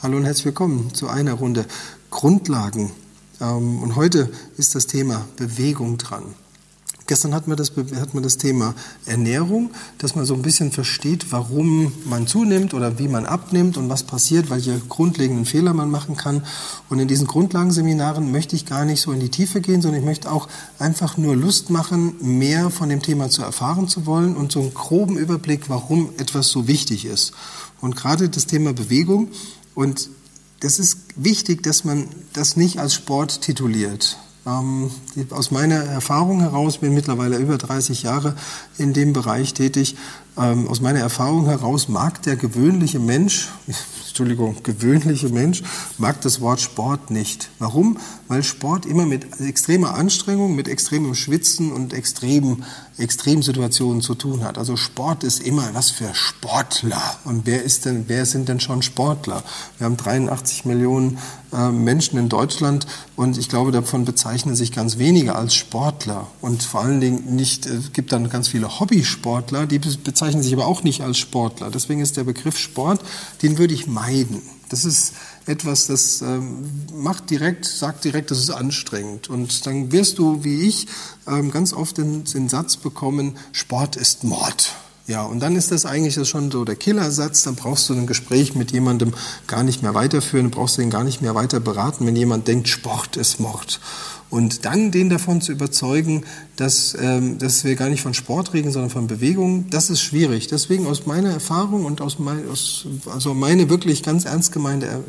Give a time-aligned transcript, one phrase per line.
[0.00, 1.66] Hallo und herzlich willkommen zu einer Runde
[2.10, 2.92] Grundlagen.
[3.40, 6.22] Ähm, und heute ist das Thema Bewegung dran.
[7.08, 8.76] Gestern hatten wir, das, hatten wir das Thema
[9.06, 13.88] Ernährung, dass man so ein bisschen versteht, warum man zunimmt oder wie man abnimmt und
[13.88, 16.44] was passiert, welche grundlegenden Fehler man machen kann.
[16.88, 20.06] Und in diesen Grundlagenseminaren möchte ich gar nicht so in die Tiefe gehen, sondern ich
[20.06, 20.46] möchte auch
[20.78, 24.74] einfach nur Lust machen, mehr von dem Thema zu erfahren zu wollen und so einen
[24.74, 27.32] groben Überblick, warum etwas so wichtig ist.
[27.80, 29.28] Und gerade das Thema Bewegung
[29.78, 30.10] und
[30.58, 34.18] das ist wichtig, dass man das nicht als Sport tituliert.
[34.44, 34.90] Ähm,
[35.30, 38.34] aus meiner Erfahrung heraus, bin mittlerweile über 30 Jahre
[38.76, 39.94] in dem Bereich tätig,
[40.36, 43.50] ähm, aus meiner Erfahrung heraus mag der gewöhnliche Mensch,
[44.08, 45.62] Entschuldigung, gewöhnliche Mensch,
[45.96, 47.48] mag das Wort Sport nicht.
[47.60, 47.98] Warum?
[48.26, 52.64] Weil Sport immer mit extremer Anstrengung, mit extremem Schwitzen und extremen,
[52.98, 54.58] Extremsituationen zu tun hat.
[54.58, 57.02] Also Sport ist immer was für Sportler.
[57.24, 59.42] Und wer ist denn, wer sind denn schon Sportler?
[59.78, 61.18] Wir haben 83 Millionen
[61.52, 66.26] äh, Menschen in Deutschland und ich glaube, davon bezeichnen sich ganz wenige als Sportler.
[66.40, 70.52] Und vor allen Dingen nicht, es äh, gibt dann ganz viele Hobbysportler, die bezeichnen sich
[70.52, 71.70] aber auch nicht als Sportler.
[71.70, 73.00] Deswegen ist der Begriff Sport,
[73.42, 74.42] den würde ich meiden.
[74.68, 75.14] Das ist
[75.48, 79.30] etwas, das ähm, macht direkt, sagt direkt, das ist anstrengend.
[79.30, 80.86] Und dann wirst du, wie ich,
[81.26, 84.74] ähm, ganz oft den, den Satz bekommen, Sport ist Mord.
[85.08, 87.42] Ja, und dann ist das eigentlich das schon so der Killersatz.
[87.42, 89.14] Dann brauchst du ein Gespräch mit jemandem
[89.46, 92.68] gar nicht mehr weiterführen, brauchst du ihn gar nicht mehr weiter beraten, wenn jemand denkt,
[92.68, 93.80] Sport ist Mord.
[94.30, 96.24] Und dann den davon zu überzeugen,
[96.56, 100.48] dass, ähm, dass wir gar nicht von Sport reden, sondern von Bewegung, das ist schwierig.
[100.48, 105.02] Deswegen aus meiner Erfahrung und aus, mein, aus also meine wirklich ganz ernst gemeinte,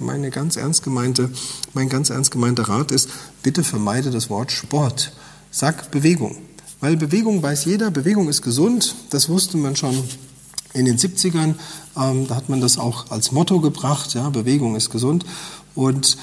[0.00, 1.30] meine ganz ernst gemeinte,
[1.74, 3.10] mein ganz ernst gemeinter Rat ist,
[3.42, 5.12] bitte vermeide das Wort Sport.
[5.50, 6.38] Sag Bewegung.
[6.80, 10.02] Weil Bewegung weiß jeder, Bewegung ist gesund, das wusste man schon
[10.72, 11.54] in den 70ern.
[11.96, 15.26] Ähm, da hat man das auch als Motto gebracht, ja, Bewegung ist gesund.
[15.74, 16.16] Und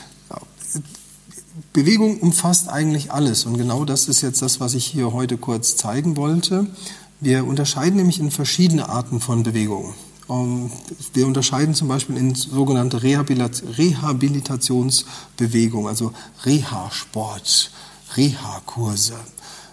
[1.73, 5.75] Bewegung umfasst eigentlich alles und genau das ist jetzt das, was ich hier heute kurz
[5.75, 6.65] zeigen wollte.
[7.19, 9.93] Wir unterscheiden nämlich in verschiedene Arten von Bewegung.
[10.29, 10.71] Ähm,
[11.13, 16.11] wir unterscheiden zum Beispiel in sogenannte Rehabilitationsbewegung, also
[16.45, 17.71] Reha-Sport,
[18.15, 19.13] Reha-Kurse.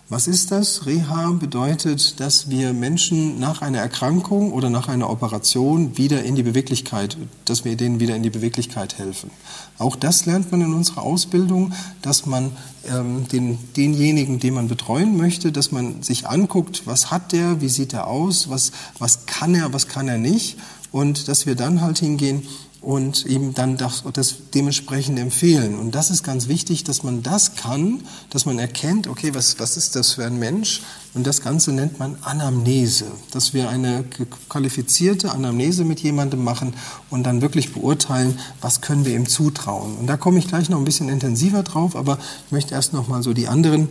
[0.08, 0.86] Was ist das?
[0.86, 6.44] Reha bedeutet, dass wir Menschen nach einer Erkrankung oder nach einer Operation wieder in die
[6.44, 9.32] Beweglichkeit, dass wir denen wieder in die Beweglichkeit helfen.
[9.78, 11.72] Auch das lernt man in unserer Ausbildung,
[12.02, 12.52] dass man
[12.88, 17.68] ähm, den, denjenigen, den man betreuen möchte, dass man sich anguckt, was hat der, wie
[17.68, 20.56] sieht er aus, was, was kann er, was kann er nicht
[20.92, 22.44] und dass wir dann halt hingehen
[22.86, 25.76] und ihm dann das, das, dementsprechend empfehlen.
[25.76, 29.76] Und das ist ganz wichtig, dass man das kann, dass man erkennt, okay, was, was
[29.76, 30.82] ist das für ein Mensch?
[31.12, 34.04] Und das Ganze nennt man Anamnese, dass wir eine
[34.48, 36.74] qualifizierte Anamnese mit jemandem machen
[37.10, 39.96] und dann wirklich beurteilen, was können wir ihm zutrauen.
[39.96, 43.08] Und da komme ich gleich noch ein bisschen intensiver drauf, aber ich möchte erst noch
[43.08, 43.88] mal so die anderen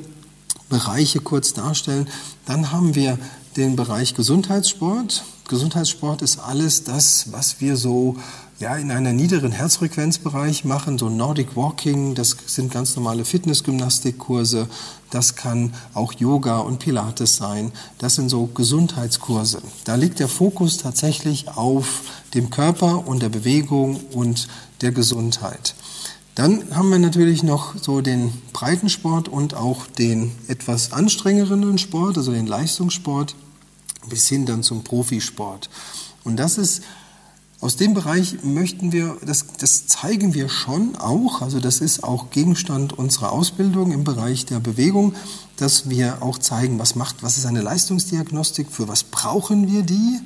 [0.69, 2.07] Bereiche kurz darstellen.
[2.45, 3.19] Dann haben wir
[3.57, 5.25] den Bereich Gesundheitssport.
[5.49, 8.15] Gesundheitssport ist alles das, was wir so
[8.57, 14.69] ja, in einer niederen Herzfrequenzbereich machen, so Nordic Walking, das sind ganz normale Fitnessgymnastikkurse,
[15.09, 19.61] das kann auch Yoga und Pilates sein, das sind so Gesundheitskurse.
[19.83, 22.01] Da liegt der Fokus tatsächlich auf
[22.33, 24.47] dem Körper und der Bewegung und
[24.81, 25.75] der Gesundheit.
[26.35, 32.31] Dann haben wir natürlich noch so den Breitensport und auch den etwas anstrengenderen Sport, also
[32.31, 33.35] den Leistungssport,
[34.09, 35.69] bis hin dann zum Profisport.
[36.23, 36.83] Und das ist
[37.65, 42.29] aus dem Bereich möchten wir, das, das zeigen wir schon auch, also das ist auch
[42.29, 45.15] Gegenstand unserer Ausbildung im Bereich der Bewegung,
[45.57, 50.19] dass wir auch zeigen, was macht, was ist eine Leistungsdiagnostik, für was brauchen wir die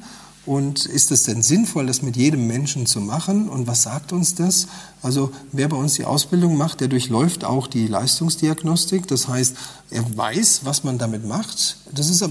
[0.45, 3.47] und ist es denn sinnvoll, das mit jedem Menschen zu machen?
[3.47, 4.67] Und was sagt uns das?
[5.01, 9.07] Also wer bei uns die Ausbildung macht, der durchläuft auch die Leistungsdiagnostik.
[9.07, 9.55] Das heißt,
[9.91, 11.77] er weiß, was man damit macht.
[11.93, 12.27] Das ist,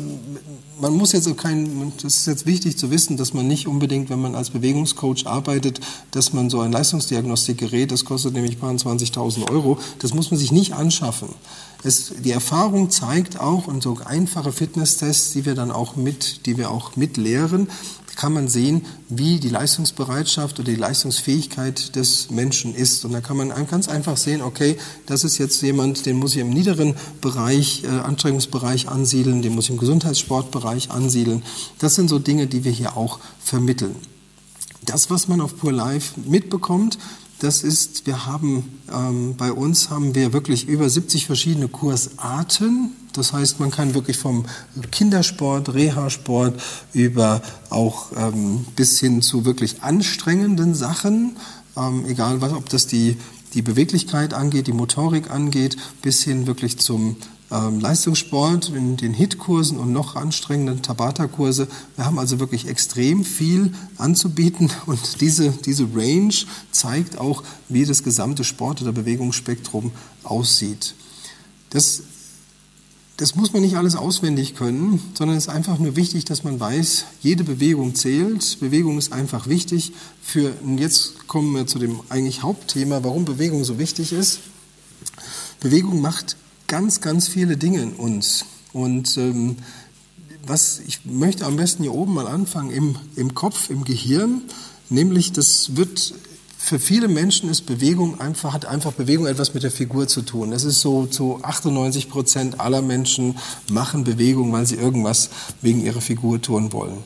[0.79, 4.21] man muss jetzt kein, das ist jetzt wichtig zu wissen, dass man nicht unbedingt, wenn
[4.21, 5.81] man als Bewegungscoach arbeitet,
[6.11, 10.75] dass man so ein Leistungsdiagnostikgerät, das kostet nämlich 20.000 Euro, das muss man sich nicht
[10.75, 11.29] anschaffen.
[11.85, 16.59] Es, die Erfahrung zeigt auch, und so einfache Fitnesstests, die wir dann auch mit, die
[16.59, 17.69] wir auch mitlehren,
[18.19, 23.05] kann man sehen, wie die Leistungsbereitschaft oder die Leistungsfähigkeit des Menschen ist.
[23.05, 24.77] Und da kann man ganz einfach sehen, okay,
[25.07, 29.67] das ist jetzt jemand, den muss ich im niederen Bereich, äh, Anstrengungsbereich ansiedeln, den muss
[29.67, 31.45] ich im Gesundheitssportbereich ansiedeln.
[31.79, 33.95] Das sind so Dinge, die wir hier auch vermitteln.
[34.85, 36.99] Das, was man auf Pure Life mitbekommt,
[37.39, 43.33] das ist, wir haben ähm, bei uns haben wir wirklich über 70 verschiedene Kursarten Das
[43.33, 44.45] heißt, man kann wirklich vom
[44.91, 46.61] Kindersport, Reha-Sport
[46.93, 51.37] über auch ähm, bis hin zu wirklich anstrengenden Sachen,
[51.77, 53.17] ähm, egal was, ob das die,
[53.55, 57.17] die Beweglichkeit angeht, die Motorik angeht, bis hin wirklich zum
[57.51, 61.69] ähm, Leistungssport in den HIT-Kursen und noch anstrengenden Tabata-Kurse.
[61.97, 66.35] Wir haben also wirklich extrem viel anzubieten und diese, diese Range
[66.71, 69.93] zeigt auch, wie das gesamte Sport- oder Bewegungsspektrum
[70.25, 70.95] aussieht.
[71.71, 72.03] Das
[73.19, 76.61] das muss man nicht alles auswendig können, sondern es ist einfach nur wichtig, dass man
[76.61, 78.59] weiß, jede Bewegung zählt.
[78.61, 79.93] Bewegung ist einfach wichtig.
[80.23, 84.39] Für, jetzt kommen wir zu dem eigentlich Hauptthema, warum Bewegung so wichtig ist.
[85.59, 86.37] Bewegung macht
[86.69, 88.45] ganz, ganz viele Dinge in uns.
[88.73, 89.57] Und ähm,
[90.47, 94.43] was ich möchte am besten hier oben mal anfangen, im, im Kopf, im Gehirn,
[94.91, 96.15] nämlich das wird
[96.61, 100.51] für viele Menschen ist Bewegung einfach, hat einfach Bewegung etwas mit der Figur zu tun.
[100.51, 103.39] Das ist so, zu 98 Prozent aller Menschen
[103.71, 105.31] machen Bewegung, weil sie irgendwas
[105.63, 106.99] wegen ihrer Figur tun wollen.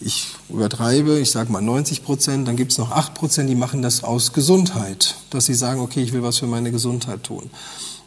[0.00, 3.82] Ich übertreibe, ich sage mal 90 Prozent, dann gibt es noch 8 Prozent, die machen
[3.82, 7.50] das aus Gesundheit, dass sie sagen, okay, ich will was für meine Gesundheit tun.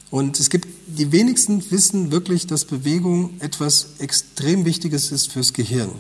[0.09, 5.91] Und es gibt, die wenigsten wissen wirklich, dass Bewegung etwas extrem Wichtiges ist fürs Gehirn.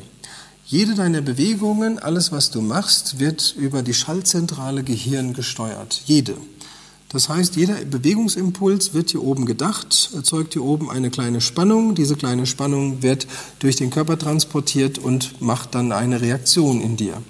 [0.71, 6.01] Jede deiner Bewegungen, alles was du machst, wird über die Schaltzentrale Gehirn gesteuert.
[6.05, 6.37] Jede.
[7.09, 11.93] Das heißt, jeder Bewegungsimpuls wird hier oben gedacht, erzeugt hier oben eine kleine Spannung.
[11.93, 13.27] Diese kleine Spannung wird
[13.59, 17.21] durch den Körper transportiert und macht dann eine Reaktion in dir.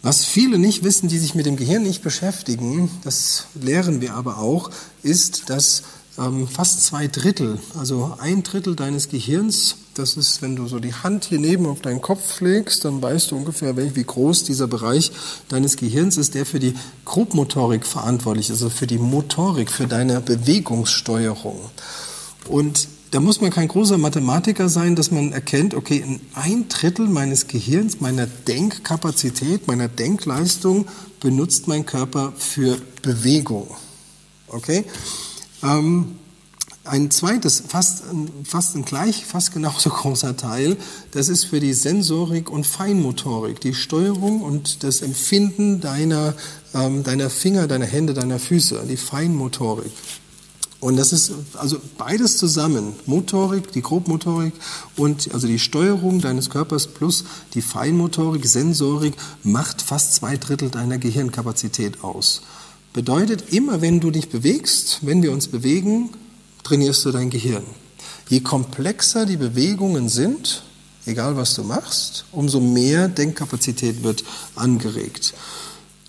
[0.00, 4.38] Was viele nicht wissen, die sich mit dem Gehirn nicht beschäftigen, das lehren wir aber
[4.38, 4.70] auch,
[5.02, 5.82] ist, dass
[6.16, 10.94] ähm, fast zwei Drittel, also ein Drittel deines Gehirns das ist, wenn du so die
[10.94, 15.12] Hand hier neben auf deinen Kopf legst, dann weißt du ungefähr, wie groß dieser Bereich
[15.48, 16.74] deines Gehirns ist, der für die
[17.04, 21.58] Grobmotorik verantwortlich ist, also für die Motorik, für deine Bewegungssteuerung.
[22.48, 27.46] Und da muss man kein großer Mathematiker sein, dass man erkennt, okay, ein Drittel meines
[27.46, 30.86] Gehirns, meiner Denkkapazität, meiner Denkleistung
[31.20, 33.68] benutzt mein Körper für Bewegung.
[34.48, 34.84] Okay?
[35.62, 36.16] Ähm,
[36.84, 38.04] ein zweites, fast,
[38.44, 40.76] fast ein gleich, fast genauso großer Teil,
[41.12, 46.34] das ist für die Sensorik und Feinmotorik, die Steuerung und das Empfinden deiner,
[46.74, 49.92] ähm, deiner Finger, deiner Hände, deiner Füße, die Feinmotorik.
[50.84, 54.52] Und das ist also beides zusammen, Motorik, die Grobmotorik
[54.96, 60.98] und also die Steuerung deines Körpers plus die Feinmotorik, Sensorik macht fast zwei Drittel deiner
[60.98, 62.42] Gehirnkapazität aus.
[62.92, 66.10] Bedeutet, immer wenn du dich bewegst, wenn wir uns bewegen,
[66.64, 67.64] trainierst du dein Gehirn.
[68.28, 70.62] Je komplexer die Bewegungen sind,
[71.06, 74.24] egal was du machst, umso mehr Denkkapazität wird
[74.56, 75.34] angeregt.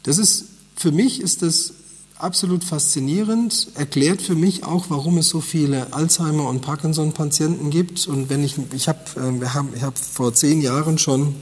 [0.03, 1.73] Das ist, für mich ist das
[2.17, 8.07] absolut faszinierend, erklärt für mich auch, warum es so viele Alzheimer- und Parkinson-Patienten gibt.
[8.07, 11.35] Und wenn ich, ich habe, äh, wir haben, ich habe vor zehn Jahren schon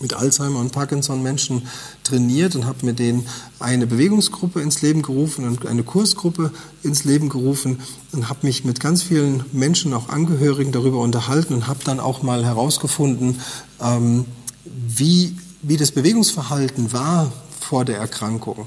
[0.00, 1.66] mit Alzheimer und Parkinson Menschen
[2.04, 3.26] trainiert und habe mit denen
[3.58, 6.52] eine Bewegungsgruppe ins Leben gerufen und eine Kursgruppe
[6.82, 7.80] ins Leben gerufen
[8.12, 12.22] und habe mich mit ganz vielen Menschen, auch Angehörigen darüber unterhalten und habe dann auch
[12.22, 13.40] mal herausgefunden,
[13.80, 14.26] ähm,
[14.64, 18.66] wie, wie das Bewegungsverhalten war vor der Erkrankung.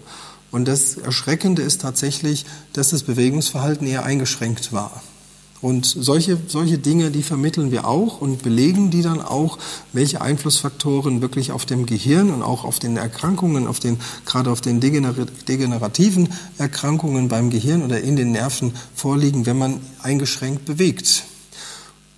[0.52, 5.04] Und das Erschreckende ist tatsächlich, dass das Bewegungsverhalten eher eingeschränkt war.
[5.62, 9.58] Und solche, solche Dinge, die vermitteln wir auch und belegen die dann auch,
[9.92, 14.62] welche Einflussfaktoren wirklich auf dem Gehirn und auch auf den Erkrankungen, auf den, gerade auf
[14.62, 21.26] den degenerativen Erkrankungen beim Gehirn oder in den Nerven vorliegen, wenn man eingeschränkt bewegt.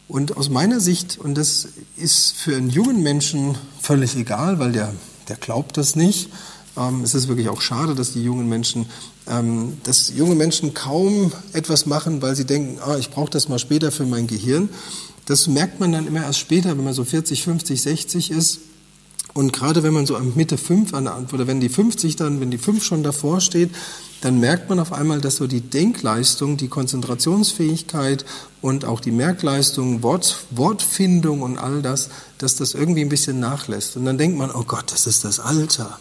[0.08, 4.94] Und aus meiner Sicht, und das ist für einen jungen Menschen völlig egal, weil der,
[5.30, 6.30] der glaubt das nicht,
[6.78, 8.86] ähm, es ist wirklich auch schade, dass die jungen Menschen,
[9.28, 13.60] ähm, dass junge Menschen kaum etwas machen, weil sie denken, ah, ich brauche das mal
[13.60, 14.70] später für mein Gehirn.
[15.26, 18.60] Das merkt man dann immer erst später, wenn man so 40, 50, 60 ist.
[19.34, 22.84] Und gerade wenn man so Mitte 5 oder wenn die 50 dann, wenn die 5
[22.84, 23.70] schon davor steht,
[24.22, 28.26] dann merkt man auf einmal, dass so die Denkleistung, die Konzentrationsfähigkeit
[28.62, 33.96] und auch die Merkleistung, Wort, Wortfindung und all das, dass das irgendwie ein bisschen nachlässt.
[33.96, 35.98] Und dann denkt man, oh Gott, das ist das Alter.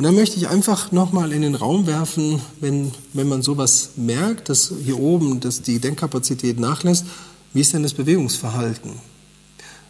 [0.00, 4.48] Und dann möchte ich einfach nochmal in den Raum werfen, wenn, wenn man sowas merkt,
[4.48, 7.04] dass hier oben dass die Denkkapazität nachlässt,
[7.52, 8.92] wie ist denn das Bewegungsverhalten?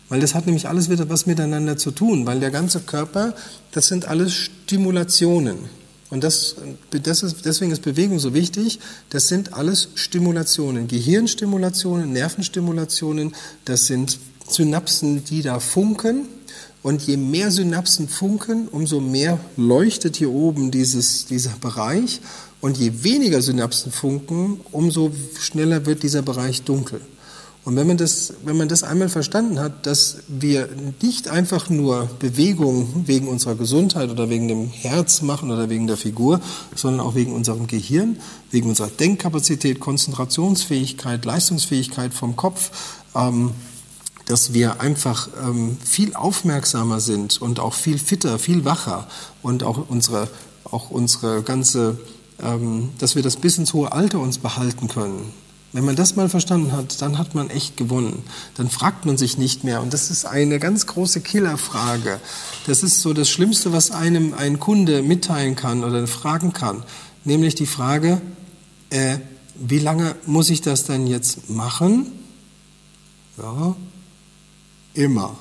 [0.09, 3.37] Weil das hat nämlich alles wieder was miteinander zu tun, weil der ganze Körper,
[3.71, 5.59] das sind alles Stimulationen.
[6.09, 6.57] Und das,
[6.90, 8.81] das ist, deswegen ist Bewegung so wichtig.
[9.11, 13.33] Das sind alles Stimulationen, Gehirnstimulationen, Nervenstimulationen,
[13.64, 16.26] das sind Synapsen, die da funken
[16.82, 22.20] Und je mehr Synapsen funken, umso mehr leuchtet hier oben dieses, dieser Bereich.
[22.60, 27.00] Und je weniger Synapsen funken, umso schneller wird dieser Bereich dunkel.
[27.62, 30.68] Und wenn man, das, wenn man das einmal verstanden hat, dass wir
[31.02, 35.99] nicht einfach nur Bewegungen wegen unserer Gesundheit oder wegen dem Herz machen oder wegen der
[35.99, 36.40] Figur,
[36.75, 38.16] sondern auch wegen unserem Gehirn,
[38.50, 42.70] wegen unserer Denkkapazität, Konzentrationsfähigkeit, Leistungsfähigkeit vom Kopf,
[43.14, 43.50] ähm,
[44.30, 49.08] dass wir einfach ähm, viel aufmerksamer sind und auch viel fitter, viel wacher
[49.42, 50.28] und auch unsere,
[50.64, 51.99] auch unsere ganze,
[52.40, 55.32] ähm, dass wir das bis ins hohe Alter uns behalten können.
[55.72, 58.25] Wenn man das mal verstanden hat, dann hat man echt gewonnen.
[58.56, 59.80] Dann fragt man sich nicht mehr.
[59.82, 62.20] Und das ist eine ganz große Killerfrage.
[62.66, 66.82] Das ist so das Schlimmste, was einem ein Kunde mitteilen kann oder fragen kann.
[67.25, 68.20] Nämlich die Frage,
[68.90, 69.18] äh,
[69.56, 72.06] wie lange muss ich das denn jetzt machen?
[73.38, 73.76] Ja,
[74.94, 75.37] immer.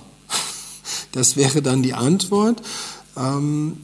[1.12, 2.62] Das wäre dann die Antwort.
[3.18, 3.77] Ähm,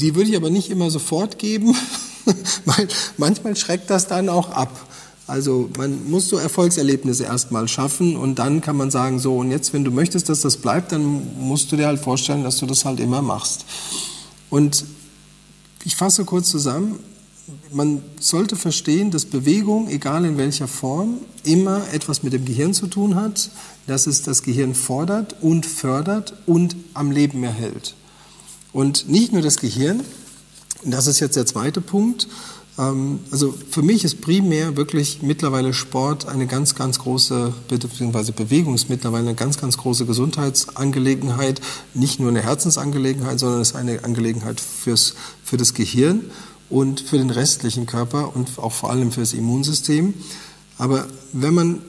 [0.00, 1.76] die würde ich aber nicht immer sofort geben,
[2.64, 4.88] weil manchmal schreckt das dann auch ab.
[5.26, 9.72] Also man muss so Erfolgserlebnisse erstmal schaffen und dann kann man sagen, so und jetzt,
[9.72, 12.84] wenn du möchtest, dass das bleibt, dann musst du dir halt vorstellen, dass du das
[12.84, 13.64] halt immer machst.
[14.50, 14.84] Und
[15.84, 16.98] ich fasse kurz zusammen,
[17.72, 22.86] man sollte verstehen, dass Bewegung, egal in welcher Form, immer etwas mit dem Gehirn zu
[22.86, 23.50] tun hat,
[23.86, 27.94] dass es das Gehirn fordert und fördert und am Leben erhält.
[28.72, 30.02] Und nicht nur das Gehirn,
[30.84, 32.28] das ist jetzt der zweite Punkt,
[32.78, 38.74] ähm, also für mich ist primär wirklich mittlerweile Sport eine ganz, ganz große, beziehungsweise Bewegung
[38.74, 41.60] ist mittlerweile eine ganz, ganz große Gesundheitsangelegenheit.
[41.94, 45.14] Nicht nur eine Herzensangelegenheit, sondern es ist eine Angelegenheit fürs,
[45.44, 46.30] für das Gehirn
[46.72, 50.14] und für den restlichen Körper und auch vor allem für das Immunsystem.
[50.78, 51.82] Aber wenn man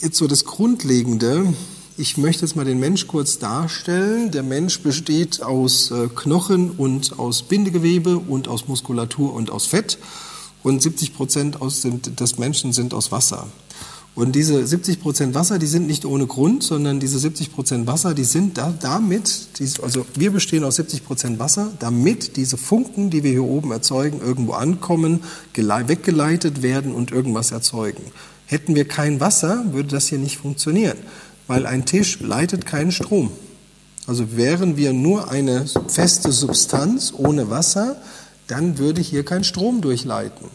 [0.00, 1.52] jetzt so das Grundlegende
[2.00, 4.30] ich möchte jetzt mal den Mensch kurz darstellen.
[4.30, 9.98] Der Mensch besteht aus äh, Knochen und aus Bindegewebe und aus Muskulatur und aus Fett.
[10.62, 11.58] Und 70 Prozent
[12.18, 13.48] des Menschen sind aus Wasser.
[14.14, 18.12] Und diese 70 Prozent Wasser, die sind nicht ohne Grund, sondern diese 70 Prozent Wasser,
[18.12, 19.48] die sind da, damit,
[19.82, 24.20] also wir bestehen aus 70 Prozent Wasser, damit diese Funken, die wir hier oben erzeugen,
[24.20, 25.20] irgendwo ankommen,
[25.54, 28.02] weggeleitet werden und irgendwas erzeugen.
[28.46, 30.98] Hätten wir kein Wasser, würde das hier nicht funktionieren
[31.50, 33.32] weil ein Tisch leitet keinen Strom.
[34.06, 37.96] Also wären wir nur eine feste Substanz ohne Wasser,
[38.46, 40.46] dann würde hier kein Strom durchleiten.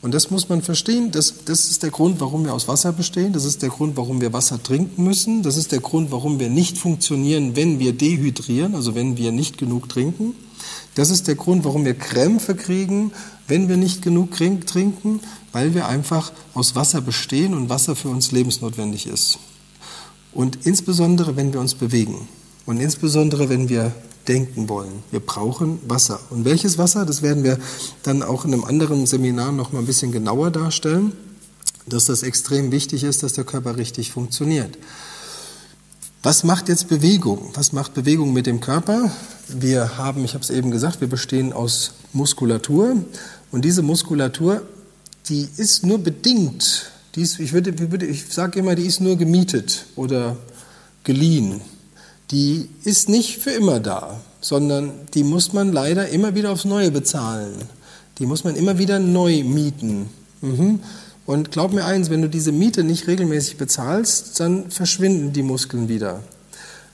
[0.00, 1.10] Und das muss man verstehen.
[1.10, 3.32] Das, das ist der Grund, warum wir aus Wasser bestehen.
[3.32, 5.42] Das ist der Grund, warum wir Wasser trinken müssen.
[5.42, 9.58] Das ist der Grund, warum wir nicht funktionieren, wenn wir dehydrieren, also wenn wir nicht
[9.58, 10.34] genug trinken.
[10.94, 13.12] Das ist der Grund, warum wir Krämpfe kriegen,
[13.48, 15.20] wenn wir nicht genug trinken,
[15.52, 19.38] weil wir einfach aus Wasser bestehen und Wasser für uns lebensnotwendig ist.
[20.32, 22.28] Und insbesondere, wenn wir uns bewegen
[22.66, 23.92] und insbesondere, wenn wir
[24.28, 25.02] denken wollen.
[25.10, 26.20] Wir brauchen Wasser.
[26.30, 27.58] Und welches Wasser, das werden wir
[28.02, 31.12] dann auch in einem anderen Seminar noch mal ein bisschen genauer darstellen,
[31.86, 34.76] dass das extrem wichtig ist, dass der Körper richtig funktioniert.
[36.22, 37.50] Was macht jetzt Bewegung?
[37.54, 39.10] Was macht Bewegung mit dem Körper?
[39.48, 42.96] Wir haben, ich habe es eben gesagt, wir bestehen aus Muskulatur
[43.50, 44.62] und diese Muskulatur,
[45.28, 49.86] die ist nur bedingt die ist, ich würde, ich sage immer, die ist nur gemietet
[49.96, 50.36] oder
[51.02, 51.60] geliehen.
[52.30, 56.90] Die ist nicht für immer da, sondern die muss man leider immer wieder aufs Neue
[56.90, 57.54] bezahlen.
[58.18, 60.10] Die muss man immer wieder neu mieten.
[60.40, 60.80] Mhm.
[61.24, 65.88] Und glaub mir eins, wenn du diese Miete nicht regelmäßig bezahlst, dann verschwinden die Muskeln
[65.88, 66.22] wieder.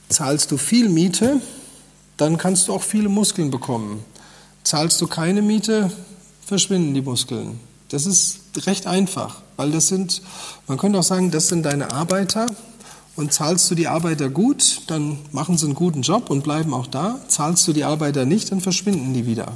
[0.09, 1.41] Zahlst du viel Miete,
[2.17, 4.03] dann kannst du auch viele Muskeln bekommen.
[4.63, 5.91] Zahlst du keine Miete,
[6.45, 7.59] verschwinden die Muskeln.
[7.89, 9.41] Das ist recht einfach.
[9.57, 10.21] Weil das sind,
[10.67, 12.45] man könnte auch sagen, das sind deine Arbeiter
[13.15, 16.87] und zahlst du die Arbeiter gut, dann machen sie einen guten Job und bleiben auch
[16.87, 17.19] da.
[17.27, 19.53] Zahlst du die Arbeiter nicht, dann verschwinden die wieder.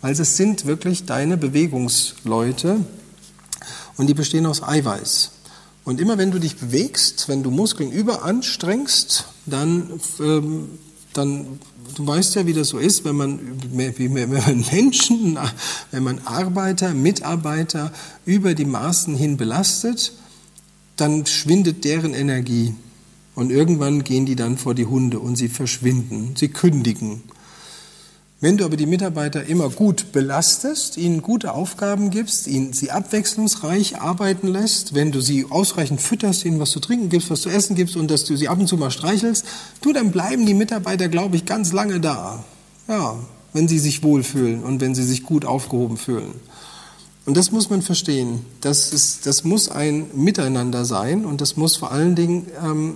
[0.00, 2.84] Weil das sind wirklich deine Bewegungsleute
[3.96, 5.32] und die bestehen aus Eiweiß.
[5.84, 10.68] Und immer wenn du dich bewegst, wenn du Muskeln überanstrengst, dann, ähm,
[11.14, 11.58] dann
[11.94, 13.40] du weißt ja, wie das so ist, wenn man,
[13.72, 15.38] wenn man Menschen,
[15.90, 17.90] wenn man Arbeiter, Mitarbeiter
[18.26, 20.12] über die Maßen hin belastet,
[20.96, 22.74] dann schwindet deren Energie.
[23.38, 27.22] Und irgendwann gehen die dann vor die Hunde und sie verschwinden, sie kündigen.
[28.40, 34.00] Wenn du aber die Mitarbeiter immer gut belastest, ihnen gute Aufgaben gibst, ihnen sie abwechslungsreich
[34.00, 37.76] arbeiten lässt, wenn du sie ausreichend fütterst, ihnen was zu trinken gibst, was zu essen
[37.76, 39.44] gibst und dass du sie ab und zu mal streichelst,
[39.82, 42.42] du, dann bleiben die Mitarbeiter, glaube ich, ganz lange da.
[42.88, 43.20] Ja,
[43.52, 46.34] wenn sie sich wohlfühlen und wenn sie sich gut aufgehoben fühlen.
[47.24, 48.40] Und das muss man verstehen.
[48.62, 52.94] Das, ist, das muss ein Miteinander sein und das muss vor allen Dingen ähm,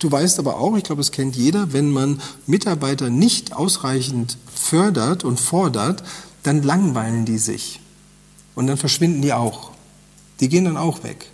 [0.00, 5.24] Du weißt aber auch, ich glaube, es kennt jeder, wenn man Mitarbeiter nicht ausreichend fördert
[5.24, 6.02] und fordert,
[6.42, 7.80] dann langweilen die sich.
[8.54, 9.70] Und dann verschwinden die auch.
[10.40, 11.26] Die gehen dann auch weg.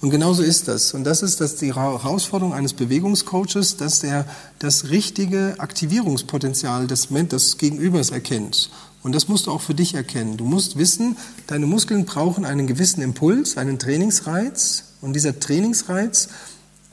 [0.00, 0.94] Und genauso ist das.
[0.94, 4.24] Und das ist das die Herausforderung eines Bewegungscoaches, dass er
[4.60, 8.70] das richtige Aktivierungspotenzial des, des Gegenübers erkennt.
[9.02, 10.36] Und das musst du auch für dich erkennen.
[10.36, 11.16] Du musst wissen,
[11.48, 14.84] deine Muskeln brauchen einen gewissen Impuls, einen Trainingsreiz.
[15.00, 16.28] Und dieser Trainingsreiz,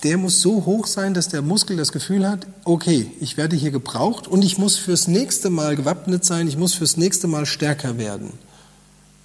[0.04, 3.72] der muss so hoch sein, dass der Muskel das Gefühl hat, okay, ich werde hier
[3.72, 7.98] gebraucht und ich muss fürs nächste Mal gewappnet sein, ich muss fürs nächste Mal stärker
[7.98, 8.32] werden.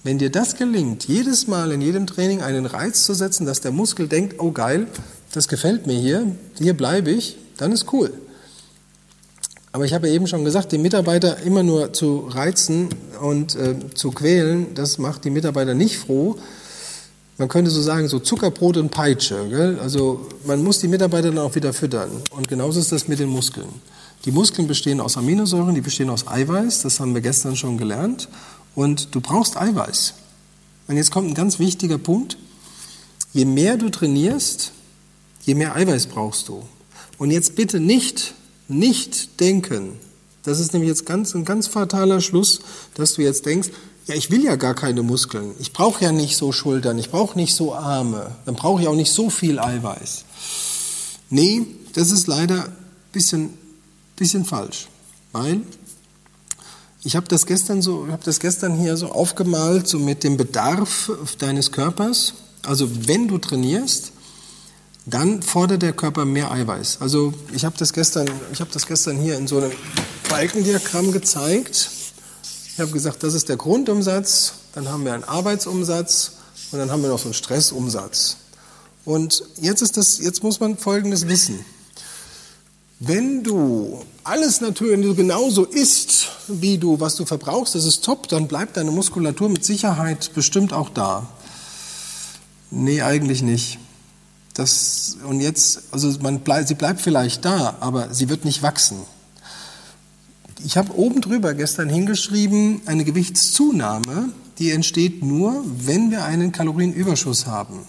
[0.03, 3.71] Wenn dir das gelingt, jedes Mal in jedem Training einen Reiz zu setzen, dass der
[3.71, 4.87] Muskel denkt, oh geil,
[5.33, 6.25] das gefällt mir hier,
[6.57, 8.13] hier bleibe ich, dann ist cool.
[9.71, 12.89] Aber ich habe eben schon gesagt, die Mitarbeiter immer nur zu reizen
[13.21, 16.37] und äh, zu quälen, das macht die Mitarbeiter nicht froh.
[17.39, 19.47] Man könnte so sagen, so Zuckerbrot und Peitsche.
[19.47, 19.79] Gell?
[19.79, 22.11] Also man muss die Mitarbeiter dann auch wieder füttern.
[22.31, 23.69] Und genauso ist das mit den Muskeln.
[24.25, 28.27] Die Muskeln bestehen aus Aminosäuren, die bestehen aus Eiweiß, das haben wir gestern schon gelernt.
[28.75, 30.15] Und du brauchst Eiweiß.
[30.89, 32.37] Und jetzt kommt ein ganz wichtiger Punkt.
[33.31, 34.73] Je mehr du trainierst,
[35.45, 36.63] je mehr Eiweiß brauchst du.
[37.17, 38.33] Und jetzt bitte nicht,
[38.67, 39.93] nicht denken.
[40.43, 42.59] Das ist nämlich jetzt ganz, ein ganz fataler Schluss,
[42.95, 43.69] dass du jetzt denkst,
[44.09, 45.53] ja, ich will ja gar keine Muskeln.
[45.59, 48.31] Ich brauche ja nicht so Schultern, ich brauche nicht so Arme.
[48.45, 50.25] Dann brauche ich auch nicht so viel Eiweiß.
[51.29, 52.75] Nee, das ist leider ein
[53.11, 53.53] bisschen,
[54.15, 54.87] bisschen falsch.
[55.31, 55.61] Weil
[57.03, 61.11] ich habe das gestern so, habe das gestern hier so aufgemalt, so mit dem Bedarf
[61.37, 62.33] deines Körpers.
[62.65, 64.11] Also wenn du trainierst,
[65.05, 66.97] dann fordert der Körper mehr Eiweiß.
[66.99, 69.71] Also ich habe das gestern, ich habe das gestern hier in so einem
[70.29, 71.91] Balkendiagramm gezeigt.
[72.79, 76.31] Ich habe gesagt, das ist der Grundumsatz, dann haben wir einen Arbeitsumsatz
[76.71, 78.37] und dann haben wir noch so einen Stressumsatz.
[79.03, 81.65] Und jetzt ist das, jetzt muss man Folgendes wissen.
[83.01, 88.47] Wenn du alles natürlich genauso isst, wie du, was du verbrauchst, das ist top, dann
[88.47, 91.27] bleibt deine Muskulatur mit Sicherheit bestimmt auch da.
[92.71, 93.77] Nee, eigentlich nicht.
[94.53, 98.99] Das, und jetzt, also man sie bleibt vielleicht da, aber sie wird nicht wachsen.
[100.65, 107.47] Ich habe oben drüber gestern hingeschrieben, eine Gewichtszunahme, die entsteht nur, wenn wir einen Kalorienüberschuss
[107.47, 107.79] haben.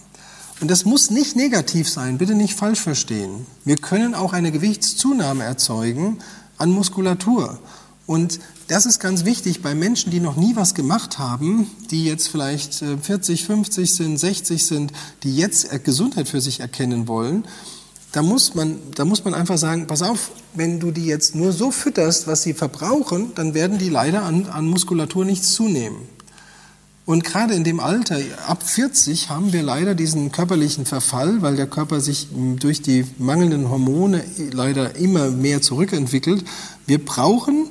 [0.60, 3.46] Und das muss nicht negativ sein, bitte nicht falsch verstehen.
[3.64, 6.18] Wir können auch eine Gewichtszunahme erzeugen
[6.58, 7.58] an Muskulatur.
[8.06, 12.28] Und das ist ganz wichtig bei Menschen, die noch nie was gemacht haben, die jetzt
[12.28, 14.92] vielleicht 40, äh, 50 sind, 60 sind,
[15.24, 17.44] die jetzt Gesundheit für sich erkennen wollen.
[18.12, 21.52] Da muss man, da muss man einfach sagen, pass auf, wenn du die jetzt nur
[21.52, 25.96] so fütterst, was sie verbrauchen, dann werden die leider an, an Muskulatur nichts zunehmen.
[27.06, 31.66] Und gerade in dem Alter, ab 40, haben wir leider diesen körperlichen Verfall, weil der
[31.66, 36.44] Körper sich durch die mangelnden Hormone leider immer mehr zurückentwickelt.
[36.86, 37.68] Wir brauchen,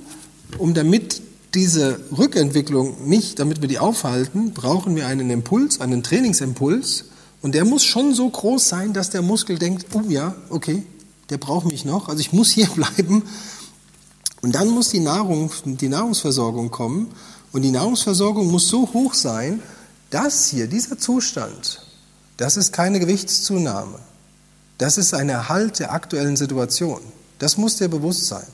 [0.58, 1.22] um damit
[1.54, 7.06] diese Rückentwicklung nicht, damit wir die aufhalten, brauchen wir einen Impuls, einen Trainingsimpuls.
[7.42, 10.84] Und der muss schon so groß sein, dass der Muskel denkt, oh ja, okay,
[11.30, 13.24] der braucht mich noch, also ich muss hier bleiben.
[14.42, 17.12] Und dann muss die Nahrung, die Nahrungsversorgung kommen.
[17.52, 19.62] Und die Nahrungsversorgung muss so hoch sein,
[20.12, 21.86] dass hier, dieser Zustand,
[22.38, 24.00] das ist keine Gewichtszunahme.
[24.78, 27.02] Das ist ein Erhalt der aktuellen Situation.
[27.38, 28.48] Das muss dir bewusst sein.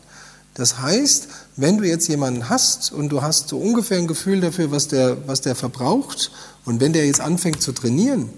[0.56, 4.72] Das heißt, wenn du jetzt jemanden hast und du hast so ungefähr ein Gefühl dafür,
[4.72, 6.32] was der, was der verbraucht,
[6.64, 8.30] und wenn der jetzt anfängt zu trainieren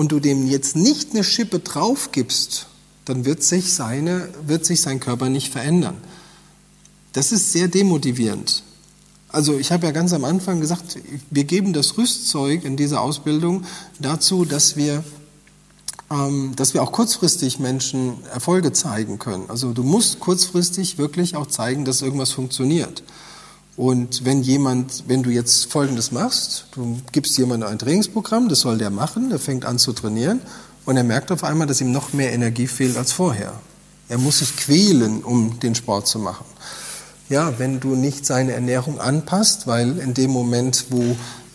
[0.00, 2.68] und du dem jetzt nicht eine Schippe drauf gibst,
[3.04, 5.98] dann wird sich, seine, wird sich sein Körper nicht verändern.
[7.12, 8.62] Das ist sehr demotivierend.
[9.28, 10.96] Also ich habe ja ganz am Anfang gesagt,
[11.28, 13.64] wir geben das Rüstzeug in dieser Ausbildung
[13.98, 15.04] dazu, dass wir,
[16.10, 19.50] ähm, dass wir auch kurzfristig Menschen Erfolge zeigen können.
[19.50, 23.02] Also du musst kurzfristig wirklich auch zeigen, dass irgendwas funktioniert.
[23.76, 28.78] Und wenn jemand, wenn du jetzt Folgendes machst, du gibst jemandem ein Trainingsprogramm, das soll
[28.78, 30.40] der machen, der fängt an zu trainieren
[30.84, 33.54] und er merkt auf einmal, dass ihm noch mehr Energie fehlt als vorher.
[34.08, 36.44] Er muss sich quälen, um den Sport zu machen
[37.30, 41.00] ja, wenn du nicht seine Ernährung anpasst, weil in dem Moment, wo,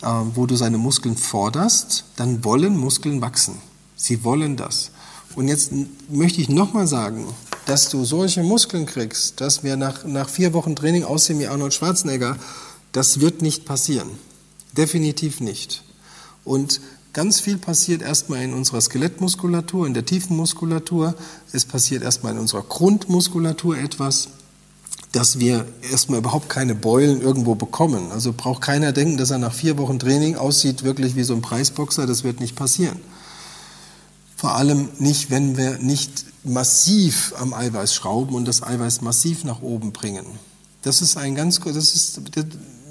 [0.01, 3.57] äh, wo du seine Muskeln forderst, dann wollen Muskeln wachsen.
[3.95, 4.91] Sie wollen das.
[5.35, 5.71] Und jetzt
[6.09, 7.25] möchte ich nochmal sagen,
[7.65, 11.73] dass du solche Muskeln kriegst, dass wir nach, nach vier Wochen Training aussehen wie Arnold
[11.73, 12.37] Schwarzenegger,
[12.91, 14.09] das wird nicht passieren.
[14.77, 15.83] Definitiv nicht.
[16.43, 16.79] Und
[17.13, 21.15] ganz viel passiert erstmal in unserer Skelettmuskulatur, in der tiefen Muskulatur.
[21.51, 24.29] Es passiert erstmal in unserer Grundmuskulatur etwas
[25.15, 28.11] dass wir erstmal überhaupt keine Beulen irgendwo bekommen.
[28.11, 31.41] Also braucht keiner denken, dass er nach vier Wochen Training aussieht wirklich wie so ein
[31.41, 32.05] Preisboxer.
[32.05, 32.99] Das wird nicht passieren.
[34.35, 39.61] Vor allem nicht, wenn wir nicht massiv am Eiweiß schrauben und das Eiweiß massiv nach
[39.61, 40.25] oben bringen.
[40.83, 42.21] Das ist ein ganz, das ist,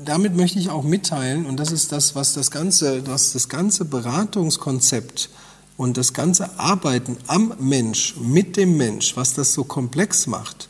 [0.04, 3.84] damit möchte ich auch mitteilen, und das ist das, was das ganze, was das ganze
[3.84, 5.30] Beratungskonzept
[5.76, 10.68] und das ganze Arbeiten am Mensch, mit dem Mensch, was das so komplex macht.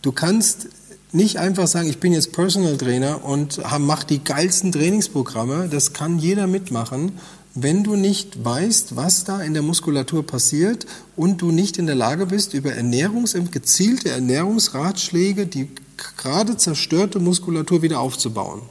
[0.00, 0.68] Du kannst
[1.12, 5.68] nicht einfach sagen, ich bin jetzt Personal Trainer und mache die geilsten Trainingsprogramme.
[5.68, 7.12] Das kann jeder mitmachen,
[7.54, 11.94] wenn du nicht weißt, was da in der Muskulatur passiert und du nicht in der
[11.94, 18.62] Lage bist, über Ernährungs gezielte Ernährungsratschläge die gerade zerstörte Muskulatur wieder aufzubauen.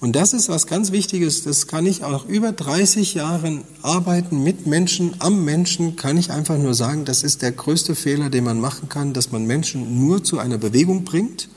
[0.00, 4.64] Und das ist was ganz Wichtiges, das kann ich auch über 30 Jahren arbeiten mit
[4.64, 8.60] Menschen, am Menschen, kann ich einfach nur sagen, das ist der größte Fehler, den man
[8.60, 11.48] machen kann, dass man Menschen nur zu einer Bewegung bringt,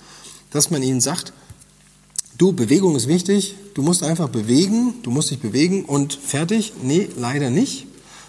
[0.50, 1.34] dass man ihnen sagt,
[2.42, 6.74] du, Bewegung ist wichtig, du musst einfach bewegen, du musst dich bewegen und fertig.
[6.82, 7.86] Nee, leider nicht,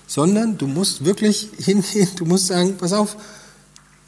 [0.07, 3.16] sondern du musst wirklich hingehen, du musst sagen, pass auf,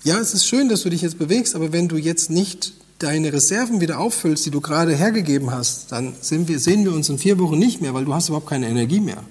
[0.02, 3.32] ja, es ist schön, dass du dich jetzt bewegst, aber wenn du jetzt nicht deine
[3.32, 7.38] Reserven wieder auffüllst, die du gerade hergegeben hast, dann wir, sehen wir uns in vier
[7.38, 9.24] Wochen nicht mehr, weil du hast überhaupt keine Energie mehr.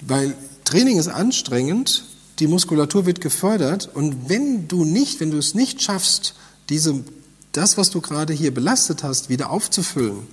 [0.00, 0.34] Weil
[0.64, 2.04] Training ist anstrengend,
[2.38, 6.34] die Muskulatur wird gefördert und wenn du nicht, wenn du es nicht schaffst,
[6.70, 7.04] diese,
[7.52, 10.26] das, was du gerade hier belastet hast, wieder aufzufüllen,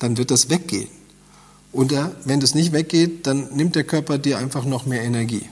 [0.00, 0.88] dann wird das weggehen.
[1.72, 1.92] Und
[2.24, 5.48] wenn das nicht weggeht, dann nimmt der Körper dir einfach noch mehr Energie.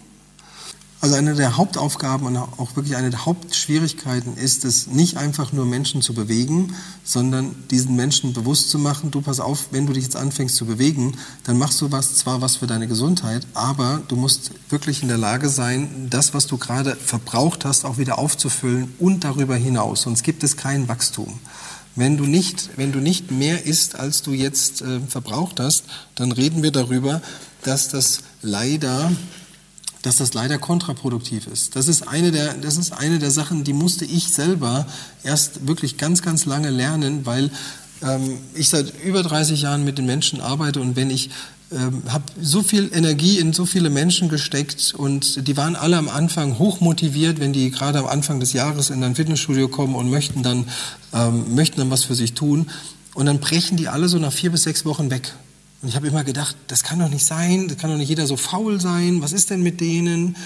[1.02, 5.66] Also eine der Hauptaufgaben und auch wirklich eine der Hauptschwierigkeiten ist es, nicht einfach nur
[5.66, 10.04] Menschen zu bewegen, sondern diesen Menschen bewusst zu machen, du pass auf, wenn du dich
[10.04, 14.14] jetzt anfängst zu bewegen, dann machst du was, zwar was für deine Gesundheit, aber du
[14.14, 18.94] musst wirklich in der Lage sein, das, was du gerade verbraucht hast, auch wieder aufzufüllen
[19.00, 20.02] und darüber hinaus.
[20.02, 21.40] Sonst gibt es kein Wachstum.
[21.96, 25.82] Wenn du nicht, wenn du nicht mehr isst, als du jetzt äh, verbraucht hast,
[26.14, 27.20] dann reden wir darüber,
[27.64, 29.10] dass das leider
[30.02, 31.76] dass das leider kontraproduktiv ist.
[31.76, 34.86] Das ist eine der, das ist eine der Sachen, die musste ich selber
[35.22, 37.50] erst wirklich ganz, ganz lange lernen, weil
[38.02, 41.30] ähm, ich seit über 30 Jahren mit den Menschen arbeite und wenn ich
[41.70, 46.08] ähm, habe so viel Energie in so viele Menschen gesteckt und die waren alle am
[46.08, 50.10] Anfang hoch motiviert, wenn die gerade am Anfang des Jahres in ein Fitnessstudio kommen und
[50.10, 50.66] möchten dann
[51.14, 52.68] ähm, möchten dann was für sich tun
[53.14, 55.32] und dann brechen die alle so nach vier bis sechs Wochen weg.
[55.82, 58.28] Und ich habe immer gedacht, das kann doch nicht sein, das kann doch nicht jeder
[58.28, 60.36] so faul sein, was ist denn mit denen?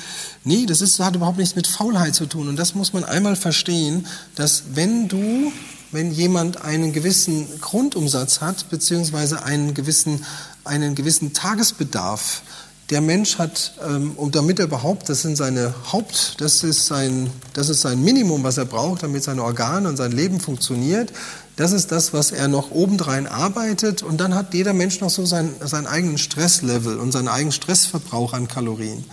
[0.45, 2.49] Nee, das ist, hat überhaupt nichts mit Faulheit zu tun.
[2.49, 5.53] Und das muss man einmal verstehen, dass wenn du,
[5.93, 10.25] wenn jemand einen gewissen Grundumsatz hat, beziehungsweise einen gewissen,
[10.65, 12.41] einen gewissen Tagesbedarf,
[12.89, 17.29] der Mensch hat, ähm, um damit er überhaupt, das sind seine Haupt, das ist sein,
[17.53, 21.13] das ist sein Minimum, was er braucht, damit seine Organe und sein Leben funktioniert.
[21.57, 24.03] Das ist das, was er noch obendrein arbeitet.
[24.03, 28.35] Und dann hat jeder Mensch noch so sein, seinen eigenen Stresslevel und seinen eigenen Stressverbrauch
[28.35, 29.05] an Kalorien.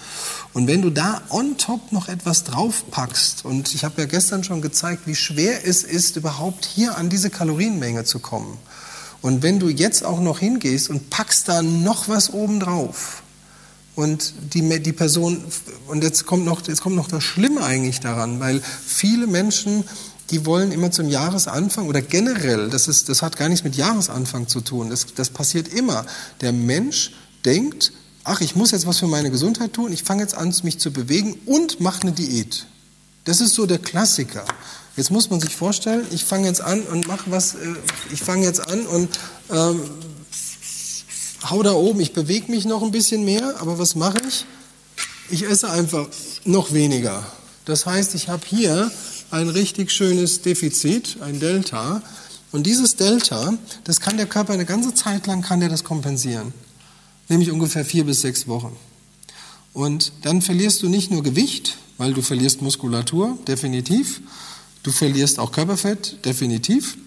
[0.51, 4.61] Und wenn du da on top noch etwas draufpackst, und ich habe ja gestern schon
[4.61, 8.57] gezeigt, wie schwer es ist, überhaupt hier an diese Kalorienmenge zu kommen.
[9.21, 13.23] Und wenn du jetzt auch noch hingehst und packst da noch was obendrauf,
[13.95, 15.43] und die, die Person,
[15.87, 19.83] und jetzt kommt, noch, jetzt kommt noch das Schlimme eigentlich daran, weil viele Menschen
[20.29, 24.47] die wollen immer zum Jahresanfang oder generell, das, ist, das hat gar nichts mit Jahresanfang
[24.47, 26.05] zu tun, das, das passiert immer.
[26.41, 27.11] Der Mensch
[27.45, 27.91] denkt,
[28.23, 30.91] ach, ich muss jetzt was für meine Gesundheit tun, ich fange jetzt an, mich zu
[30.91, 32.65] bewegen und mache eine Diät.
[33.25, 34.45] Das ist so der Klassiker.
[34.95, 37.57] Jetzt muss man sich vorstellen, ich fange jetzt an und mache was, äh,
[38.11, 39.09] ich fange jetzt an und
[39.49, 39.81] ähm,
[41.49, 44.45] hau da oben, ich bewege mich noch ein bisschen mehr, aber was mache ich?
[45.29, 46.07] Ich esse einfach
[46.45, 47.25] noch weniger.
[47.65, 48.91] Das heißt, ich habe hier
[49.33, 52.03] ein richtig schönes Defizit, ein Delta.
[52.51, 56.53] Und dieses Delta, das kann der Körper eine ganze Zeit lang kann der das kompensieren,
[57.29, 58.75] nämlich ungefähr vier bis sechs Wochen.
[59.73, 64.21] Und dann verlierst du nicht nur Gewicht, weil du verlierst Muskulatur, definitiv.
[64.83, 66.97] Du verlierst auch Körperfett, definitiv.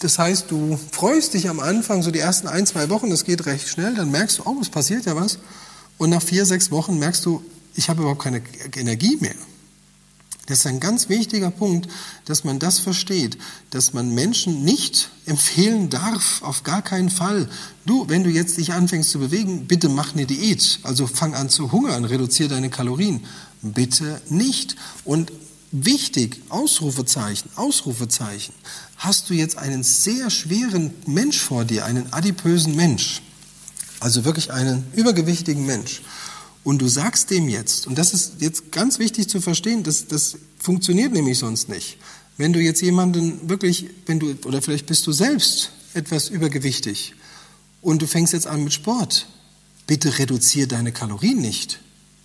[0.00, 3.46] Das heißt, du freust dich am Anfang, so die ersten ein, zwei Wochen, das geht
[3.46, 5.38] recht schnell, dann merkst du, oh, es passiert ja was.
[5.98, 7.44] Und nach vier, sechs Wochen merkst du,
[7.76, 8.42] ich habe überhaupt keine
[8.74, 9.36] Energie mehr.
[10.46, 11.88] Das ist ein ganz wichtiger Punkt,
[12.24, 13.36] dass man das versteht,
[13.70, 17.48] dass man Menschen nicht empfehlen darf, auf gar keinen Fall.
[17.84, 20.78] Du, wenn du jetzt dich anfängst zu bewegen, bitte mach eine Diät.
[20.84, 23.24] Also fang an zu hungern, reduziere deine Kalorien.
[23.60, 24.76] Bitte nicht.
[25.04, 25.32] Und
[25.72, 28.54] wichtig, Ausrufezeichen, Ausrufezeichen.
[28.96, 33.20] Hast du jetzt einen sehr schweren Mensch vor dir, einen adipösen Mensch,
[34.00, 36.02] also wirklich einen übergewichtigen Mensch,
[36.66, 40.36] und du sagst dem jetzt, und das ist jetzt ganz wichtig zu verstehen, das, das
[40.58, 41.96] funktioniert nämlich sonst nicht.
[42.38, 47.14] Wenn du jetzt jemanden wirklich, wenn du, oder vielleicht bist du selbst etwas übergewichtig
[47.82, 49.28] und du fängst jetzt an mit Sport,
[49.86, 51.78] bitte reduziere deine Kalorien nicht.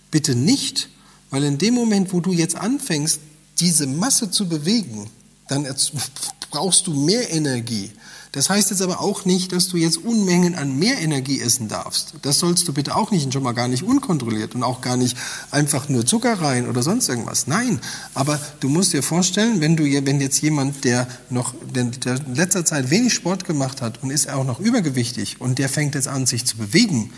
[0.10, 0.90] Bitte nicht,
[1.30, 3.20] weil in dem Moment, wo du jetzt anfängst,
[3.60, 5.08] diese Masse zu bewegen,
[5.50, 5.68] dann
[6.50, 7.92] brauchst du mehr Energie.
[8.34, 12.14] Das heißt jetzt aber auch nicht, dass du jetzt Unmengen an mehr Energie essen darfst.
[12.22, 14.96] Das sollst du bitte auch nicht und schon mal gar nicht unkontrolliert und auch gar
[14.96, 15.18] nicht
[15.52, 17.48] einfach nur Zucker rein oder sonst irgendwas.
[17.48, 17.82] Nein,
[18.14, 22.64] aber du musst dir vorstellen, wenn du wenn jetzt jemand, der noch der in letzter
[22.64, 26.26] Zeit wenig Sport gemacht hat und ist auch noch übergewichtig und der fängt jetzt an,
[26.26, 27.12] sich zu bewegen,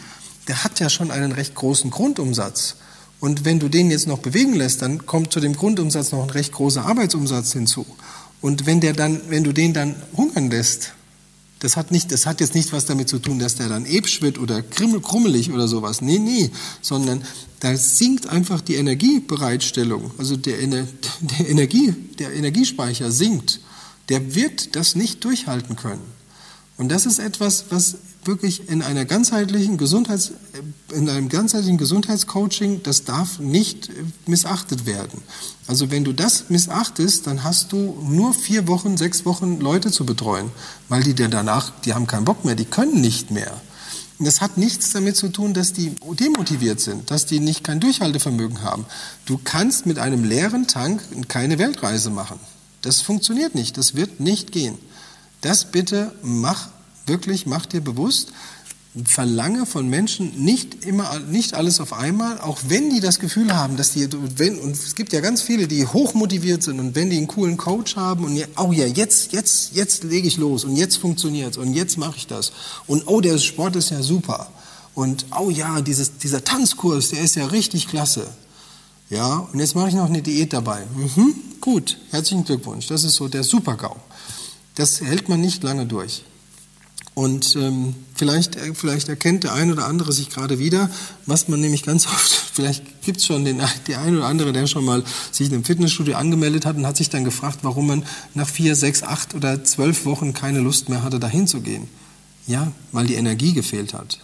[0.47, 2.75] der hat ja schon einen recht großen Grundumsatz.
[3.19, 6.29] Und wenn du den jetzt noch bewegen lässt, dann kommt zu dem Grundumsatz noch ein
[6.31, 7.85] recht großer Arbeitsumsatz hinzu.
[8.41, 10.93] Und wenn der dann, wenn du den dann hungern lässt,
[11.63, 14.21] das hat, nicht, das hat jetzt nicht was damit zu tun, dass der dann ebsch
[14.21, 16.01] wird oder krummelig oder sowas.
[16.01, 17.23] Nee, nee, sondern
[17.61, 20.11] da sinkt einfach die Energiebereitstellung.
[20.17, 23.61] Also der, der, Energie, der Energiespeicher sinkt.
[24.09, 26.03] Der wird das nicht durchhalten können.
[26.75, 27.95] Und das ist etwas, was
[28.27, 30.31] wirklich in einer ganzheitlichen Gesundheits,
[30.93, 33.89] in einem ganzheitlichen Gesundheitscoaching, das darf nicht
[34.27, 35.21] missachtet werden.
[35.67, 40.05] Also wenn du das missachtest, dann hast du nur vier Wochen, sechs Wochen Leute zu
[40.05, 40.51] betreuen,
[40.89, 43.61] weil die dann danach, die haben keinen Bock mehr, die können nicht mehr.
[44.19, 48.61] Das hat nichts damit zu tun, dass die demotiviert sind, dass die nicht kein Durchhaltevermögen
[48.61, 48.85] haben.
[49.25, 52.39] Du kannst mit einem leeren Tank keine Weltreise machen.
[52.81, 54.77] Das funktioniert nicht, das wird nicht gehen.
[55.41, 56.69] Das bitte mach
[57.05, 58.31] wirklich, mach dir bewusst,
[59.05, 63.75] verlange von Menschen nicht immer, nicht alles auf einmal, auch wenn die das Gefühl haben,
[63.75, 67.17] dass die, wenn, und es gibt ja ganz viele, die hochmotiviert sind und wenn die
[67.17, 70.97] einen coolen Coach haben und oh ja, jetzt, jetzt, jetzt lege ich los und jetzt
[70.97, 72.51] funktioniert's und jetzt mache ich das
[72.85, 74.51] und oh, der Sport ist ja super
[74.93, 78.27] und oh ja, dieses, dieser Tanzkurs, der ist ja richtig klasse.
[79.09, 80.85] Ja, und jetzt mache ich noch eine Diät dabei.
[80.95, 83.95] Mhm, gut, herzlichen Glückwunsch, das ist so der Super-GAU.
[84.75, 86.23] Das hält man nicht lange durch.
[87.15, 90.89] Und ähm, vielleicht, äh, vielleicht erkennt der ein oder andere sich gerade wieder,
[91.25, 94.67] was man nämlich ganz oft, vielleicht gibt es schon den, der ein oder andere, der
[94.67, 98.03] schon mal sich in einem Fitnessstudio angemeldet hat und hat sich dann gefragt, warum man
[98.33, 101.87] nach vier, sechs, acht oder zwölf Wochen keine Lust mehr hatte, dahin zu gehen.
[102.47, 104.19] Ja, weil die Energie gefehlt hat.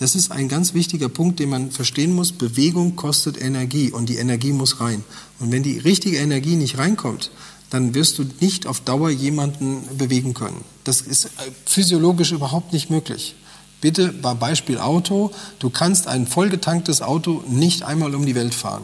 [0.00, 2.32] Das ist ein ganz wichtiger Punkt, den man verstehen muss.
[2.32, 5.04] Bewegung kostet Energie und die Energie muss rein.
[5.38, 7.30] Und wenn die richtige Energie nicht reinkommt,
[7.70, 10.64] dann wirst du nicht auf Dauer jemanden bewegen können.
[10.84, 11.28] Das ist äh,
[11.64, 13.36] physiologisch überhaupt nicht möglich.
[13.80, 18.82] Bitte bei Beispiel Auto, du kannst ein vollgetanktes Auto nicht einmal um die Welt fahren.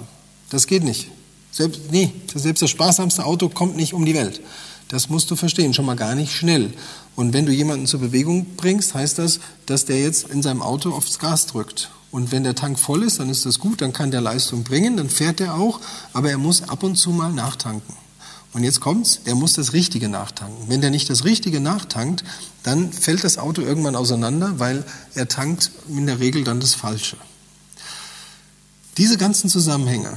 [0.51, 1.09] Das geht nicht.
[1.51, 4.41] Selbst, nee, selbst das sparsamste Auto kommt nicht um die Welt.
[4.89, 6.73] Das musst du verstehen, schon mal gar nicht schnell.
[7.17, 10.93] Und wenn du jemanden zur Bewegung bringst, heißt das, dass der jetzt in seinem Auto
[10.93, 11.91] aufs Gas drückt.
[12.13, 14.97] Und wenn der Tank voll ist, dann ist das gut, dann kann der Leistung bringen,
[14.97, 15.81] dann fährt er auch,
[16.13, 17.95] aber er muss ab und zu mal nachtanken.
[18.53, 20.69] Und jetzt kommt's, der muss das Richtige nachtanken.
[20.69, 22.25] Wenn der nicht das Richtige nachtankt,
[22.63, 27.17] dann fällt das Auto irgendwann auseinander, weil er tankt in der Regel dann das Falsche.
[28.97, 30.17] Diese ganzen Zusammenhänge,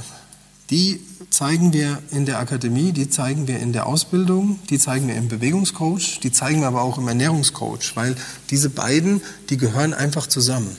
[0.70, 5.16] die zeigen wir in der Akademie, die zeigen wir in der Ausbildung, die zeigen wir
[5.16, 8.16] im Bewegungscoach, die zeigen wir aber auch im Ernährungscoach, weil
[8.50, 10.74] diese beiden, die gehören einfach zusammen.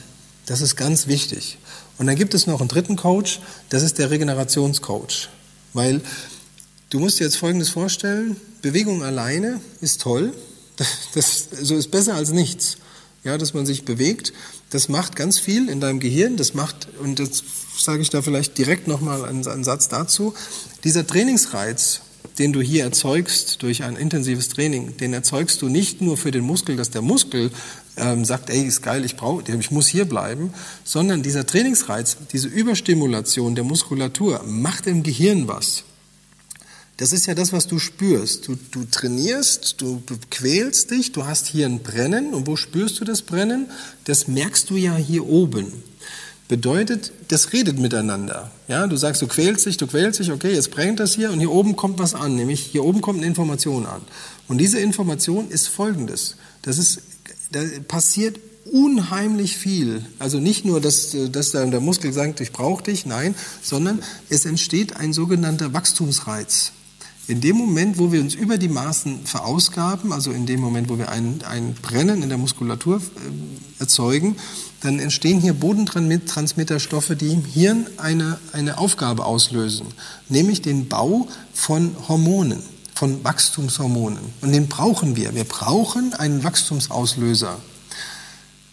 [0.46, 1.58] Das ist ganz wichtig.
[1.98, 5.28] Und dann gibt es noch einen dritten Coach, das ist der Regenerationscoach.
[5.72, 6.00] Weil
[6.92, 10.34] Du musst dir jetzt Folgendes vorstellen, Bewegung alleine ist toll,
[11.14, 12.76] das, so ist besser als nichts.
[13.24, 14.34] Ja, dass man sich bewegt,
[14.68, 17.44] das macht ganz viel in deinem Gehirn, das macht, und jetzt
[17.78, 20.34] sage ich da vielleicht direkt nochmal einen, einen Satz dazu,
[20.84, 22.02] dieser Trainingsreiz,
[22.38, 26.44] den du hier erzeugst durch ein intensives Training, den erzeugst du nicht nur für den
[26.44, 27.52] Muskel, dass der Muskel
[27.96, 30.52] ähm, sagt, ey, ist geil, ich brauche, ich muss hier bleiben,
[30.84, 35.84] sondern dieser Trainingsreiz, diese Überstimulation der Muskulatur macht im Gehirn was.
[36.98, 38.48] Das ist ja das, was du spürst.
[38.48, 42.34] Du, du trainierst, du quälst dich, du hast hier ein Brennen.
[42.34, 43.68] Und wo spürst du das Brennen?
[44.04, 45.82] Das merkst du ja hier oben.
[46.48, 48.50] Bedeutet, das redet miteinander.
[48.68, 51.40] Ja, du sagst, du quälst dich, du quälst dich, okay, jetzt brennt das hier und
[51.40, 54.02] hier oben kommt was an, nämlich hier oben kommt eine Information an.
[54.48, 56.36] Und diese Information ist folgendes.
[56.60, 57.00] Das ist,
[57.52, 58.38] da passiert
[58.70, 60.04] unheimlich viel.
[60.18, 64.96] Also nicht nur, dass, dass der Muskel sagt, ich brauche dich, nein, sondern es entsteht
[64.96, 66.72] ein sogenannter Wachstumsreiz.
[67.28, 70.98] In dem Moment, wo wir uns über die Maßen verausgaben, also in dem Moment, wo
[70.98, 74.36] wir ein, ein Brennen in der Muskulatur äh, erzeugen,
[74.80, 79.86] dann entstehen hier Bodentransmitterstoffe, die im Hirn eine, eine Aufgabe auslösen,
[80.28, 82.60] nämlich den Bau von Hormonen,
[82.94, 84.18] von Wachstumshormonen.
[84.40, 85.32] Und den brauchen wir.
[85.36, 87.60] Wir brauchen einen Wachstumsauslöser.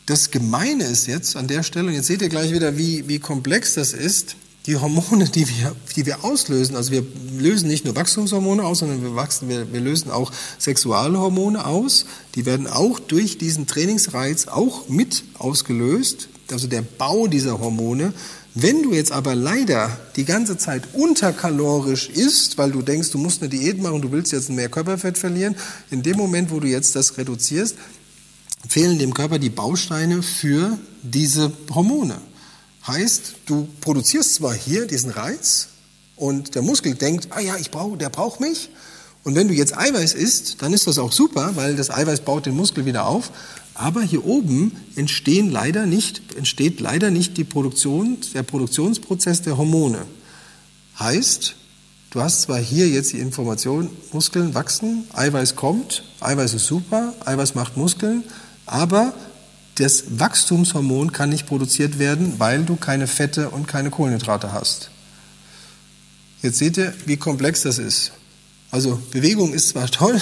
[0.08, 3.20] Das Gemeine ist jetzt an der Stelle, und jetzt seht ihr gleich wieder, wie, wie
[3.20, 4.36] komplex das ist,
[4.70, 7.04] die Hormone, die wir, die wir auslösen, also wir
[7.40, 12.06] lösen nicht nur Wachstumshormone aus, sondern wir, wachsen, wir, wir lösen auch Sexualhormone aus.
[12.36, 16.30] Die werden auch durch diesen Trainingsreiz auch mit ausgelöst.
[16.52, 18.14] Also der Bau dieser Hormone,
[18.54, 23.42] Wenn du jetzt aber leider die ganze Zeit unterkalorisch isst, weil du denkst, du musst
[23.42, 25.56] eine Diät machen, du willst jetzt mehr Körperfett verlieren,
[25.92, 27.76] in dem Moment, wo du jetzt das reduzierst,
[28.68, 32.20] fehlen dem Körper die Bausteine für diese Hormone.
[32.88, 35.70] Heißt, du produzierst zwar hier diesen Reiz
[36.16, 38.70] und der Muskel denkt, ah ja, ich brauche, der braucht mich.
[39.24, 42.46] Und wenn du jetzt Eiweiß isst, dann ist das auch super, weil das Eiweiß baut
[42.46, 43.32] den Muskel wieder auf.
[43.74, 50.06] Aber hier oben entstehen leider nicht, entsteht leider nicht die Produktion, der Produktionsprozess der Hormone.
[51.00, 51.56] Heißt,
[52.12, 57.56] du hast zwar hier jetzt die Information, Muskeln wachsen, Eiweiß kommt, Eiweiß ist super, Eiweiß
[57.56, 58.24] macht Muskeln,
[58.66, 59.14] aber
[59.80, 64.92] das Wachstumshormon kann nicht produziert werden, weil du keine Fette und keine Kohlenhydrate hast.
[66.42, 68.12] Jetzt seht ihr, wie komplex das ist.
[68.72, 70.20] Also Bewegung ist zwar toll,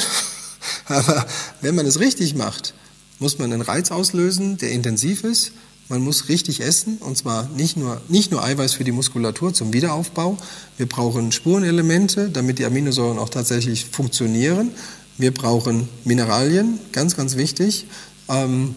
[0.86, 1.26] aber
[1.62, 2.76] wenn man es richtig macht,
[3.20, 5.54] muss man einen Reiz auslösen, der intensiv ist.
[5.89, 9.74] Man muss richtig essen und zwar nicht nur, nicht nur Eiweiß für die Muskulatur zum
[9.74, 10.38] Wiederaufbau.
[10.78, 14.72] Wir brauchen Spurenelemente, damit die Aminosäuren auch tatsächlich funktionieren.
[15.17, 17.88] Wir brauchen Mineralien, ganz, ganz wichtig,
[18.30, 18.76] ähm,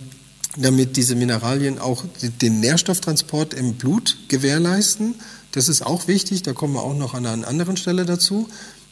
[0.56, 2.04] damit diese Mineralien auch
[2.40, 5.14] den Nährstofftransport im Blut gewährleisten.
[5.52, 8.48] Das ist auch wichtig, da kommen wir auch noch an einer anderen Stelle dazu.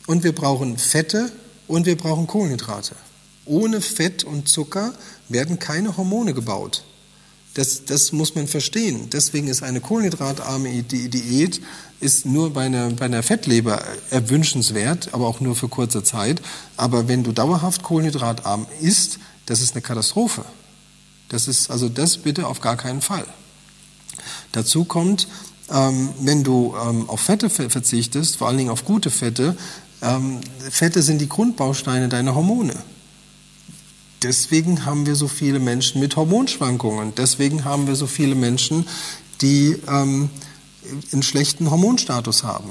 [0.07, 1.31] Und wir brauchen Fette
[1.67, 2.95] und wir brauchen Kohlenhydrate.
[3.45, 4.95] Ohne Fett und Zucker
[5.29, 6.85] werden keine Hormone gebaut.
[7.55, 9.11] Das, das muss man verstehen.
[9.11, 11.61] Deswegen ist eine kohlenhydratarme Diät
[12.01, 16.41] ist nur bei einer, bei einer Fettleber erwünschenswert, aber auch nur für kurze Zeit.
[16.77, 20.45] Aber wenn du dauerhaft kohlenhydratarm isst, das ist eine Katastrophe.
[21.29, 23.27] Das ist also das bitte auf gar keinen Fall.
[24.53, 25.29] Dazu kommt,
[25.71, 29.57] ähm, wenn du ähm, auf Fette verzichtest, vor allen Dingen auf gute Fette,
[30.01, 32.75] ähm, Fette sind die Grundbausteine deiner Hormone.
[34.23, 37.15] Deswegen haben wir so viele Menschen mit Hormonschwankungen.
[37.15, 38.87] Deswegen haben wir so viele Menschen,
[39.41, 40.31] die ähm,
[41.13, 42.71] einen schlechten Hormonstatus haben.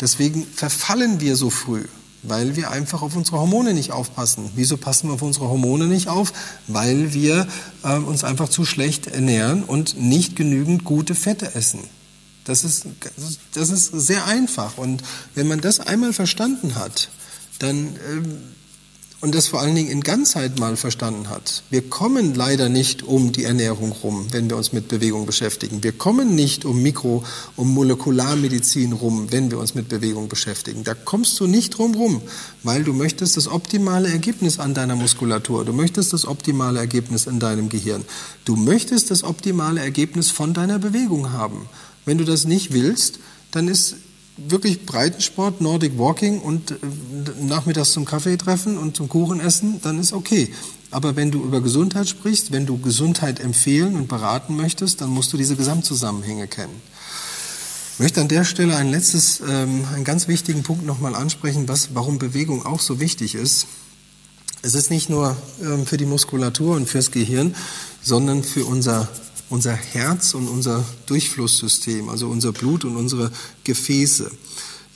[0.00, 1.84] Deswegen verfallen wir so früh,
[2.22, 4.50] weil wir einfach auf unsere Hormone nicht aufpassen.
[4.54, 6.32] Wieso passen wir auf unsere Hormone nicht auf?
[6.66, 7.46] Weil wir
[7.82, 11.80] äh, uns einfach zu schlecht ernähren und nicht genügend gute Fette essen.
[12.44, 12.86] Das ist,
[13.54, 14.78] das ist sehr einfach.
[14.78, 15.02] Und
[15.34, 17.10] wenn man das einmal verstanden hat,
[17.58, 18.38] dann ähm,
[19.20, 21.62] und das vor allen Dingen in Ganzheit mal verstanden hat.
[21.68, 25.82] Wir kommen leider nicht um die Ernährung rum, wenn wir uns mit Bewegung beschäftigen.
[25.82, 27.22] Wir kommen nicht um Mikro,
[27.56, 30.84] um Molekularmedizin rum, wenn wir uns mit Bewegung beschäftigen.
[30.84, 32.22] Da kommst du nicht drum rum,
[32.62, 37.38] weil du möchtest das optimale Ergebnis an deiner Muskulatur, du möchtest das optimale Ergebnis in
[37.40, 38.04] deinem Gehirn,
[38.46, 41.68] du möchtest das optimale Ergebnis von deiner Bewegung haben.
[42.06, 43.18] Wenn du das nicht willst,
[43.50, 43.96] dann ist
[44.48, 46.76] wirklich Breitensport, Nordic Walking und äh,
[47.40, 50.52] nachmittags zum Kaffee treffen und zum Kuchen essen, dann ist okay.
[50.90, 55.32] Aber wenn du über Gesundheit sprichst, wenn du Gesundheit empfehlen und beraten möchtest, dann musst
[55.32, 56.82] du diese Gesamtzusammenhänge kennen.
[57.94, 61.94] Ich möchte an der Stelle ein letztes, ähm, einen ganz wichtigen Punkt nochmal ansprechen, was,
[61.94, 63.66] warum Bewegung auch so wichtig ist.
[64.62, 67.54] Es ist nicht nur ähm, für die Muskulatur und fürs Gehirn,
[68.02, 69.08] sondern für unser
[69.50, 73.30] unser Herz und unser Durchflusssystem, also unser Blut und unsere
[73.64, 74.30] Gefäße.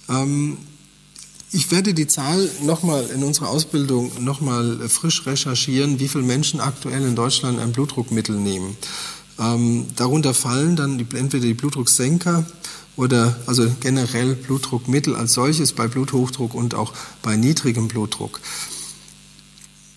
[0.09, 0.57] Ähm,
[1.53, 7.07] ich werde die Zahl nochmal in unserer Ausbildung nochmal frisch recherchieren, wie viele Menschen aktuell
[7.07, 8.77] in Deutschland ein Blutdruckmittel nehmen.
[9.39, 12.45] Ähm, darunter fallen dann die, entweder die Blutdrucksenker
[12.97, 18.41] oder also generell Blutdruckmittel als solches bei Bluthochdruck und auch bei niedrigem Blutdruck.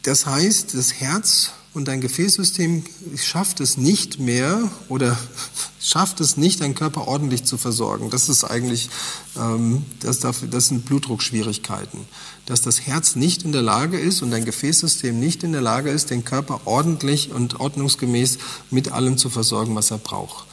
[0.04, 2.83] Das heißt, das Herz und dein Gefäßsystem
[3.15, 5.17] schafft es nicht mehr oder
[5.79, 8.09] schafft es nicht, deinen Körper ordentlich zu versorgen.
[8.09, 8.89] Das ist eigentlich,
[9.37, 11.99] ähm, das, dafür, das sind Blutdruckschwierigkeiten.
[12.47, 15.91] Dass das Herz nicht in der Lage ist und dein Gefäßsystem nicht in der Lage
[15.91, 18.39] ist, den Körper ordentlich und ordnungsgemäß
[18.71, 20.47] mit allem zu versorgen, was er braucht.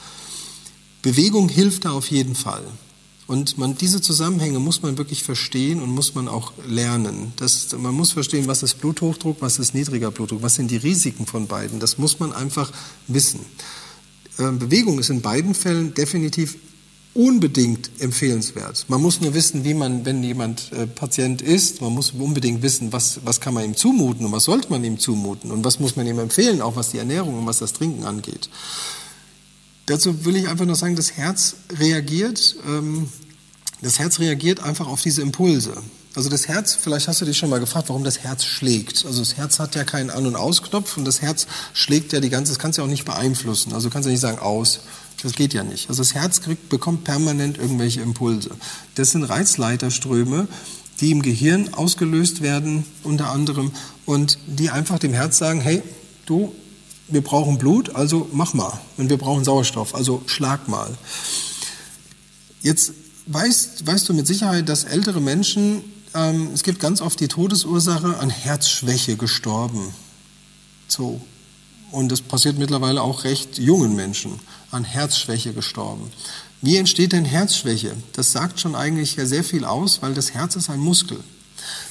[1.00, 2.64] Bewegung hilft da auf jeden Fall.
[3.26, 7.32] Und man, diese Zusammenhänge muss man wirklich verstehen und muss man auch lernen.
[7.37, 11.24] Das, man muss verstehen, was ist Bluthochdruck, was ist niedriger Blutdruck, was sind die Risiken
[11.26, 11.80] von beiden.
[11.80, 12.70] Das muss man einfach
[13.06, 13.40] wissen.
[14.38, 16.58] Äh, Bewegung ist in beiden Fällen definitiv
[17.14, 18.87] unbedingt empfehlenswert.
[18.88, 22.92] Man muss nur wissen, wie man, wenn jemand äh, Patient ist, man muss unbedingt wissen,
[22.92, 25.96] was, was kann man ihm zumuten und was sollte man ihm zumuten und was muss
[25.96, 28.50] man ihm empfehlen, auch was die Ernährung und was das Trinken angeht.
[29.87, 33.09] Dazu will ich einfach nur sagen, das Herz reagiert, ähm,
[33.83, 35.75] das Herz reagiert einfach auf diese Impulse.
[36.15, 39.04] Also das Herz, vielleicht hast du dich schon mal gefragt, warum das Herz schlägt.
[39.04, 42.31] Also das Herz hat ja keinen An- und Ausknopf und das Herz schlägt ja die
[42.31, 43.73] ganze, das kannst du ja auch nicht beeinflussen.
[43.73, 44.81] Also du kannst ja nicht sagen aus.
[45.23, 45.88] Das geht ja nicht.
[45.88, 48.50] Also das Herz kriegt, bekommt permanent irgendwelche Impulse.
[48.94, 50.48] Das sind Reizleiterströme,
[51.00, 53.73] die im Gehirn ausgelöst werden, unter anderem,
[54.06, 55.83] und die einfach dem Herz sagen, hey,
[56.27, 56.54] du,
[57.09, 58.81] wir brauchen Blut, also mach mal.
[58.96, 60.96] Und wir brauchen Sauerstoff, also schlag mal.
[62.63, 62.92] Jetzt
[63.27, 65.85] weißt, weißt du mit Sicherheit, dass ältere Menschen,
[66.15, 69.94] ähm, es gibt ganz oft die Todesursache an Herzschwäche gestorben.
[70.88, 71.21] So.
[71.90, 74.40] Und das passiert mittlerweile auch recht jungen Menschen,
[74.71, 76.11] an Herzschwäche gestorben.
[76.61, 77.94] Wie entsteht denn Herzschwäche?
[78.15, 81.21] Das sagt schon eigentlich ja sehr viel aus, weil das Herz ist ein Muskel.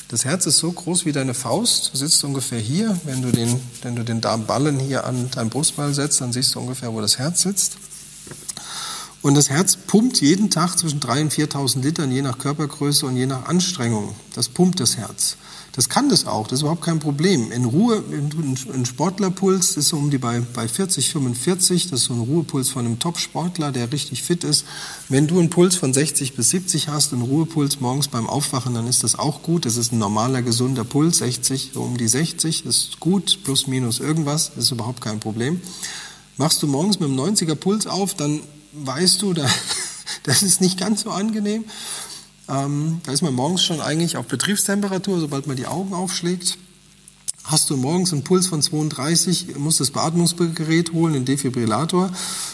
[0.09, 2.99] Das Herz ist so groß wie deine Faust, sitzt ungefähr hier.
[3.03, 6.59] Wenn du den, wenn du den Darmballen hier an dein Brustball setzt, dann siehst du
[6.59, 7.77] ungefähr, wo das Herz sitzt.
[9.21, 13.15] Und das Herz pumpt jeden Tag zwischen 3.000 und 4.000 Litern, je nach Körpergröße und
[13.15, 14.13] je nach Anstrengung.
[14.35, 15.37] Das pumpt das Herz.
[15.75, 17.51] Das kann das auch, das ist überhaupt kein Problem.
[17.51, 22.13] In Ruhe, ein Sportlerpuls ist so um die bei, bei 40, 45, das ist so
[22.13, 24.65] ein Ruhepuls von einem Top-Sportler, der richtig fit ist.
[25.09, 28.85] Wenn du einen Puls von 60 bis 70 hast, einen Ruhepuls morgens beim Aufwachen, dann
[28.85, 29.65] ist das auch gut.
[29.65, 33.65] Das ist ein normaler, gesunder Puls, 60, so um die 60, das ist gut, plus,
[33.65, 35.59] minus irgendwas, ist überhaupt kein Problem.
[36.37, 38.41] Machst du morgens mit einem 90er Puls auf, dann
[38.73, 39.49] weißt du, da,
[40.23, 41.65] das ist nicht ganz so angenehm.
[42.49, 46.57] Ähm, da ist man morgens schon eigentlich auf Betriebstemperatur, sobald man die Augen aufschlägt.
[47.43, 52.09] Hast du morgens einen Puls von 32, musst das Beatmungsgerät holen, den Defibrillator,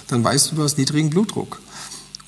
[0.08, 1.62] dann weißt du, du hast niedrigen Blutdruck.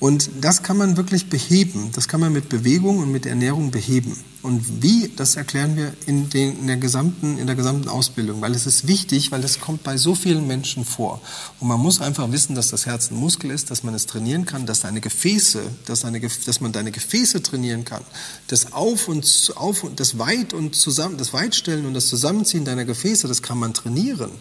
[0.02, 1.92] Und das kann man wirklich beheben.
[1.94, 4.18] Das kann man mit Bewegung und mit Ernährung beheben.
[4.42, 8.52] Und wie, das erklären wir in, den, in, der gesamten, in der gesamten Ausbildung, weil
[8.52, 11.20] es ist wichtig, weil es kommt bei so vielen Menschen vor.
[11.60, 14.44] Und man muss einfach wissen, dass das Herz ein Muskel ist, dass man es trainieren
[14.44, 18.02] kann, dass deine Gefäße, dass, deine, dass man deine Gefäße trainieren kann.
[18.48, 22.86] Das Auf und Auf und das Weit und zusammen, das Weitstellen und das Zusammenziehen deiner
[22.86, 24.32] Gefäße, das kann man trainieren.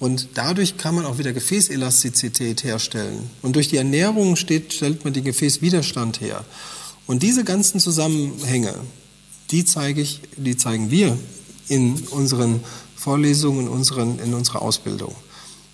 [0.00, 3.30] Und dadurch kann man auch wieder Gefäßelastizität herstellen.
[3.42, 6.42] Und durch die Ernährung steht, stellt man den Gefäßwiderstand her.
[7.06, 8.74] Und diese ganzen Zusammenhänge,
[9.50, 11.18] die zeige ich, die zeigen wir
[11.68, 12.60] in unseren
[12.96, 15.14] Vorlesungen, in, unseren, in unserer Ausbildung.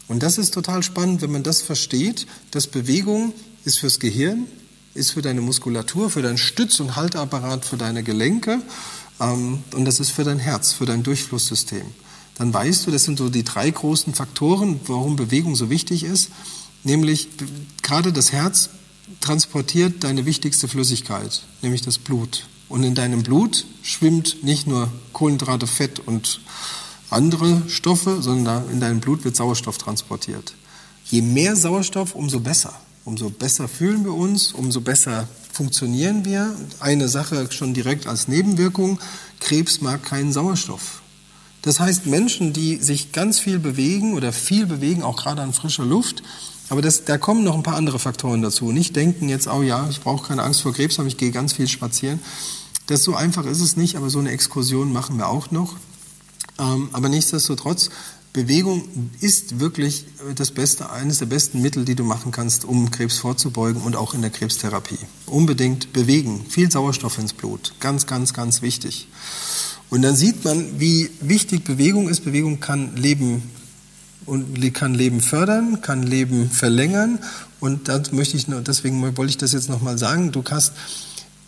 [0.08, 3.32] Und das ist total spannend, wenn man das versteht, dass Bewegung
[3.64, 4.46] ist fürs Gehirn,
[4.94, 8.60] ist für deine Muskulatur, für deinen Stütz- und Halteapparat, für deine Gelenke
[9.20, 11.84] ähm, und das ist für dein Herz, für dein Durchflusssystem
[12.38, 16.30] dann weißt du, das sind so die drei großen Faktoren, warum Bewegung so wichtig ist.
[16.84, 17.28] Nämlich
[17.82, 18.70] gerade das Herz
[19.20, 22.46] transportiert deine wichtigste Flüssigkeit, nämlich das Blut.
[22.68, 26.40] Und in deinem Blut schwimmt nicht nur Kohlenhydrate, Fett und
[27.10, 30.54] andere Stoffe, sondern in deinem Blut wird Sauerstoff transportiert.
[31.06, 32.74] Je mehr Sauerstoff, umso besser.
[33.04, 36.54] Umso besser fühlen wir uns, umso besser funktionieren wir.
[36.80, 38.98] Eine Sache schon direkt als Nebenwirkung,
[39.38, 41.02] Krebs mag keinen Sauerstoff.
[41.66, 45.84] Das heißt, Menschen, die sich ganz viel bewegen oder viel bewegen, auch gerade an frischer
[45.84, 46.22] Luft,
[46.68, 48.70] aber das, da kommen noch ein paar andere Faktoren dazu.
[48.70, 51.54] Nicht denken jetzt, oh ja, ich brauche keine Angst vor Krebs, aber ich gehe ganz
[51.54, 52.20] viel spazieren.
[52.86, 55.74] Das so einfach ist es nicht, aber so eine Exkursion machen wir auch noch.
[56.60, 57.90] Ähm, aber nichtsdestotrotz,
[58.32, 58.84] Bewegung
[59.20, 60.04] ist wirklich
[60.36, 64.14] das beste, eines der besten Mittel, die du machen kannst, um Krebs vorzubeugen und auch
[64.14, 64.98] in der Krebstherapie.
[65.26, 69.08] Unbedingt bewegen, viel Sauerstoff ins Blut, ganz, ganz, ganz wichtig.
[69.90, 72.24] Und dann sieht man, wie wichtig Bewegung ist.
[72.24, 73.42] Bewegung kann Leben
[74.26, 77.20] und kann Leben fördern, kann Leben verlängern.
[77.60, 80.32] Und das möchte ich, deswegen wollte ich das jetzt nochmal sagen.
[80.32, 80.72] Du hast,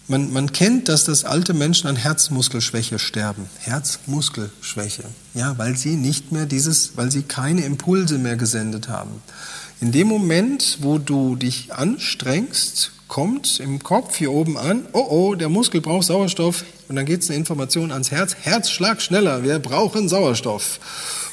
[0.07, 3.47] man, man kennt, dass das alte Menschen an Herzmuskelschwäche sterben.
[3.59, 5.05] Herzmuskelschwäche.
[5.35, 9.11] Ja, weil sie nicht mehr dieses, weil sie keine Impulse mehr gesendet haben.
[9.81, 15.35] In dem Moment, wo du dich anstrengst, kommt im Kopf hier oben an, oh oh,
[15.35, 16.65] der Muskel braucht Sauerstoff.
[16.89, 20.79] Und dann geht es eine Information ans Herz, Herzschlag schneller, wir brauchen Sauerstoff.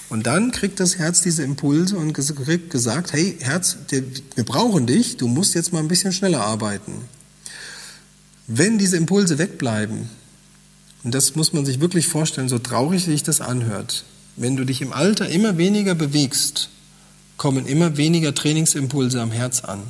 [0.09, 5.17] Und dann kriegt das Herz diese Impulse und kriegt gesagt, hey Herz, wir brauchen dich,
[5.17, 6.93] du musst jetzt mal ein bisschen schneller arbeiten.
[8.47, 10.09] Wenn diese Impulse wegbleiben,
[11.03, 14.05] und das muss man sich wirklich vorstellen, so traurig sich das anhört,
[14.37, 16.69] wenn du dich im Alter immer weniger bewegst,
[17.37, 19.83] kommen immer weniger Trainingsimpulse am Herz an.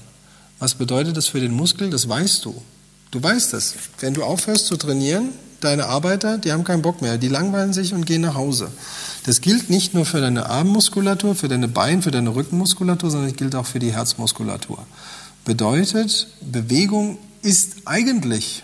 [0.60, 1.90] Was bedeutet das für den Muskel?
[1.90, 2.62] Das weißt du.
[3.12, 3.76] Du weißt es.
[4.00, 5.30] Wenn du aufhörst zu trainieren,
[5.62, 8.70] deine Arbeiter, die haben keinen Bock mehr, die langweilen sich und gehen nach Hause.
[9.26, 13.36] Das gilt nicht nur für deine Armmuskulatur, für deine Bein, für deine Rückenmuskulatur, sondern es
[13.36, 14.86] gilt auch für die Herzmuskulatur.
[15.44, 18.64] Bedeutet, Bewegung ist eigentlich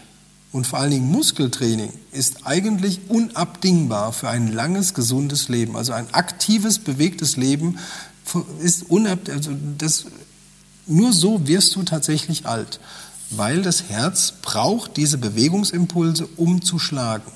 [0.52, 5.78] und vor allen Dingen Muskeltraining ist eigentlich unabdingbar für ein langes, gesundes Leben.
[5.78, 7.78] Also ein aktives, bewegtes Leben
[8.62, 9.38] ist unabdingbar.
[9.38, 10.06] Also das
[10.92, 12.80] nur so wirst du tatsächlich alt,
[13.30, 17.32] weil das Herz braucht diese Bewegungsimpulse, um zu schlagen.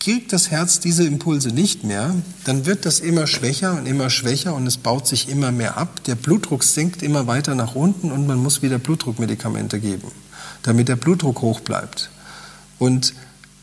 [0.00, 2.14] Kriegt das Herz diese Impulse nicht mehr,
[2.44, 6.04] dann wird das immer schwächer und immer schwächer und es baut sich immer mehr ab.
[6.04, 10.12] Der Blutdruck sinkt immer weiter nach unten und man muss wieder Blutdruckmedikamente geben,
[10.62, 12.10] damit der Blutdruck hoch bleibt.
[12.78, 13.12] Und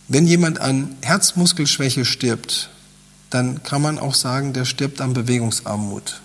[0.10, 2.70] wenn jemand an Herzmuskelschwäche stirbt,
[3.30, 6.22] dann kann man auch sagen, der stirbt an Bewegungsarmut.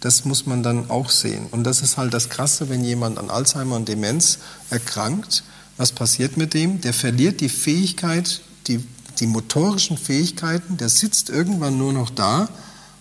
[0.00, 1.46] Das muss man dann auch sehen.
[1.50, 4.38] Und das ist halt das Krasse, wenn jemand an Alzheimer und Demenz
[4.70, 5.42] erkrankt.
[5.76, 6.80] Was passiert mit dem?
[6.80, 8.84] Der verliert die Fähigkeit, die,
[9.20, 12.48] die motorischen Fähigkeiten, der sitzt irgendwann nur noch da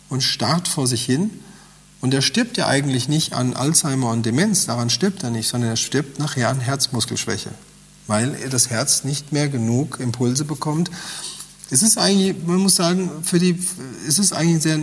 [0.09, 1.29] und starrt vor sich hin.
[2.01, 5.71] Und er stirbt ja eigentlich nicht an Alzheimer und Demenz, daran stirbt er nicht, sondern
[5.71, 7.49] er stirbt nachher an Herzmuskelschwäche,
[8.07, 10.91] weil das Herz nicht mehr genug Impulse bekommt.
[11.72, 13.57] Es ist eigentlich, man muss sagen, für die,
[14.07, 14.80] es ist eigentlich sehr,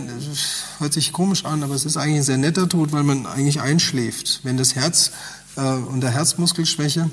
[0.79, 3.61] hört sich komisch an, aber es ist eigentlich ein sehr netter Tod, weil man eigentlich
[3.61, 4.41] einschläft.
[4.43, 5.11] Wenn das Herz
[5.55, 7.09] äh, unter Herzmuskelschwäche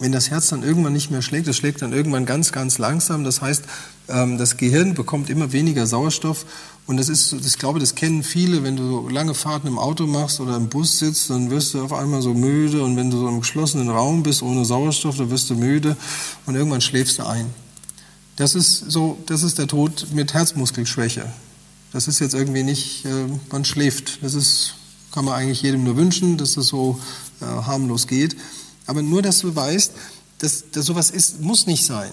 [0.00, 3.22] wenn das Herz dann irgendwann nicht mehr schlägt, das schlägt dann irgendwann ganz, ganz langsam.
[3.22, 3.62] Das heißt,
[4.08, 6.46] ähm, das Gehirn bekommt immer weniger Sauerstoff.
[6.86, 10.40] Und das ist, ich glaube, das kennen viele, wenn du lange Fahrten im Auto machst
[10.40, 12.82] oder im Bus sitzt, dann wirst du auf einmal so müde.
[12.82, 15.96] Und wenn du so im geschlossenen Raum bist ohne Sauerstoff, dann wirst du müde
[16.46, 17.46] und irgendwann schläfst du ein.
[18.36, 21.32] Das ist so, das ist der Tod mit Herzmuskelschwäche.
[21.92, 24.22] Das ist jetzt irgendwie nicht, äh, man schläft.
[24.22, 24.74] Das ist,
[25.12, 26.98] kann man eigentlich jedem nur wünschen, dass das so
[27.40, 28.36] äh, harmlos geht.
[28.86, 29.92] Aber nur, dass du weißt,
[30.38, 32.12] dass, dass sowas ist, muss nicht sein.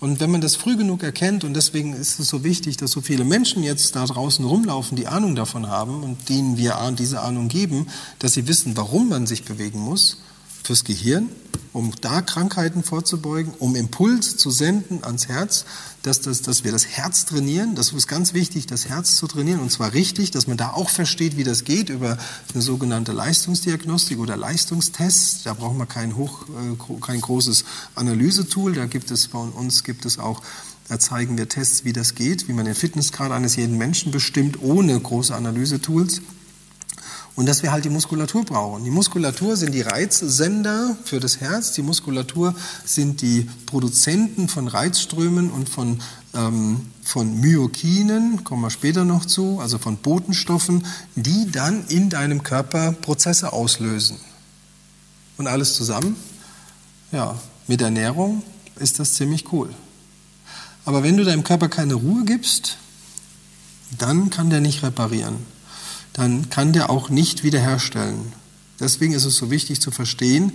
[0.00, 3.00] Und wenn man das früh genug erkennt, und deswegen ist es so wichtig, dass so
[3.00, 7.46] viele Menschen jetzt da draußen rumlaufen, die Ahnung davon haben und denen wir diese Ahnung
[7.46, 7.86] geben,
[8.18, 10.18] dass sie wissen, warum man sich bewegen muss,
[10.62, 11.28] fürs Gehirn,
[11.72, 15.64] um da Krankheiten vorzubeugen, um Impuls zu senden ans Herz,
[16.02, 17.74] dass, das, dass wir das Herz trainieren.
[17.74, 20.90] Das ist ganz wichtig, das Herz zu trainieren und zwar richtig, dass man da auch
[20.90, 22.18] versteht, wie das geht über
[22.52, 25.46] eine sogenannte Leistungsdiagnostik oder Leistungstest.
[25.46, 28.74] Da braucht man kein, hoch, äh, kein großes Analysetool.
[28.74, 30.42] Da gibt es bei uns gibt es auch
[30.88, 34.60] da zeigen wir Tests, wie das geht, wie man den Fitnessgrad eines jeden Menschen bestimmt,
[34.60, 36.20] ohne große Analysetools.
[37.34, 38.84] Und dass wir halt die Muskulatur brauchen.
[38.84, 41.72] Die Muskulatur sind die Reizsender für das Herz.
[41.72, 42.54] Die Muskulatur
[42.84, 46.00] sind die Produzenten von Reizströmen und von,
[46.34, 52.42] ähm, von Myokinen, kommen wir später noch zu, also von Botenstoffen, die dann in deinem
[52.42, 54.18] Körper Prozesse auslösen.
[55.38, 56.16] Und alles zusammen,
[57.12, 58.42] ja, mit Ernährung
[58.76, 59.70] ist das ziemlich cool.
[60.84, 62.76] Aber wenn du deinem Körper keine Ruhe gibst,
[63.96, 65.36] dann kann der nicht reparieren
[66.12, 68.32] dann kann der auch nicht wiederherstellen.
[68.80, 70.52] Deswegen ist es so wichtig zu verstehen,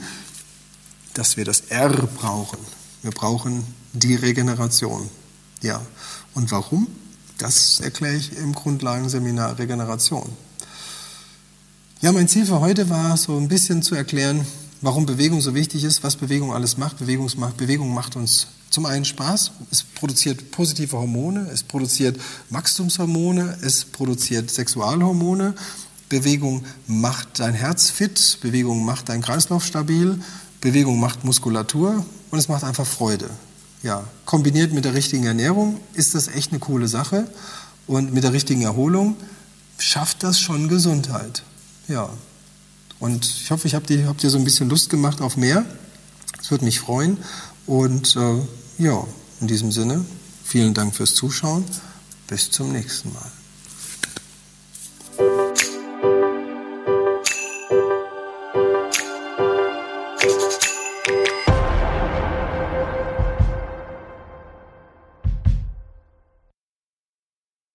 [1.13, 2.59] dass wir das R brauchen.
[3.01, 5.09] Wir brauchen die Regeneration.
[5.61, 5.81] Ja.
[6.33, 6.87] Und warum?
[7.37, 10.29] Das erkläre ich im Grundlagenseminar Regeneration.
[12.01, 14.45] Ja, mein Ziel für heute war so ein bisschen zu erklären,
[14.81, 16.99] warum Bewegung so wichtig ist, was Bewegung alles macht.
[16.99, 23.57] Bewegung macht, Bewegung macht uns zum einen Spaß, es produziert positive Hormone, es produziert Wachstumshormone,
[23.61, 25.53] es produziert Sexualhormone.
[26.09, 30.19] Bewegung macht dein Herz fit, Bewegung macht dein Kreislauf stabil,
[30.61, 33.29] Bewegung macht Muskulatur und es macht einfach Freude.
[33.83, 37.27] Ja, kombiniert mit der richtigen Ernährung ist das echt eine coole Sache
[37.85, 39.15] und mit der richtigen Erholung
[39.77, 41.43] schafft das schon Gesundheit.
[41.87, 42.09] Ja.
[42.99, 45.65] Und ich hoffe, ich habe dir, hab dir so ein bisschen Lust gemacht auf mehr.
[46.41, 47.17] Es würde mich freuen.
[47.67, 49.05] Und äh, ja,
[49.41, 50.03] in diesem Sinne,
[50.43, 51.65] vielen Dank fürs Zuschauen.
[52.27, 53.36] Bis zum nächsten Mal.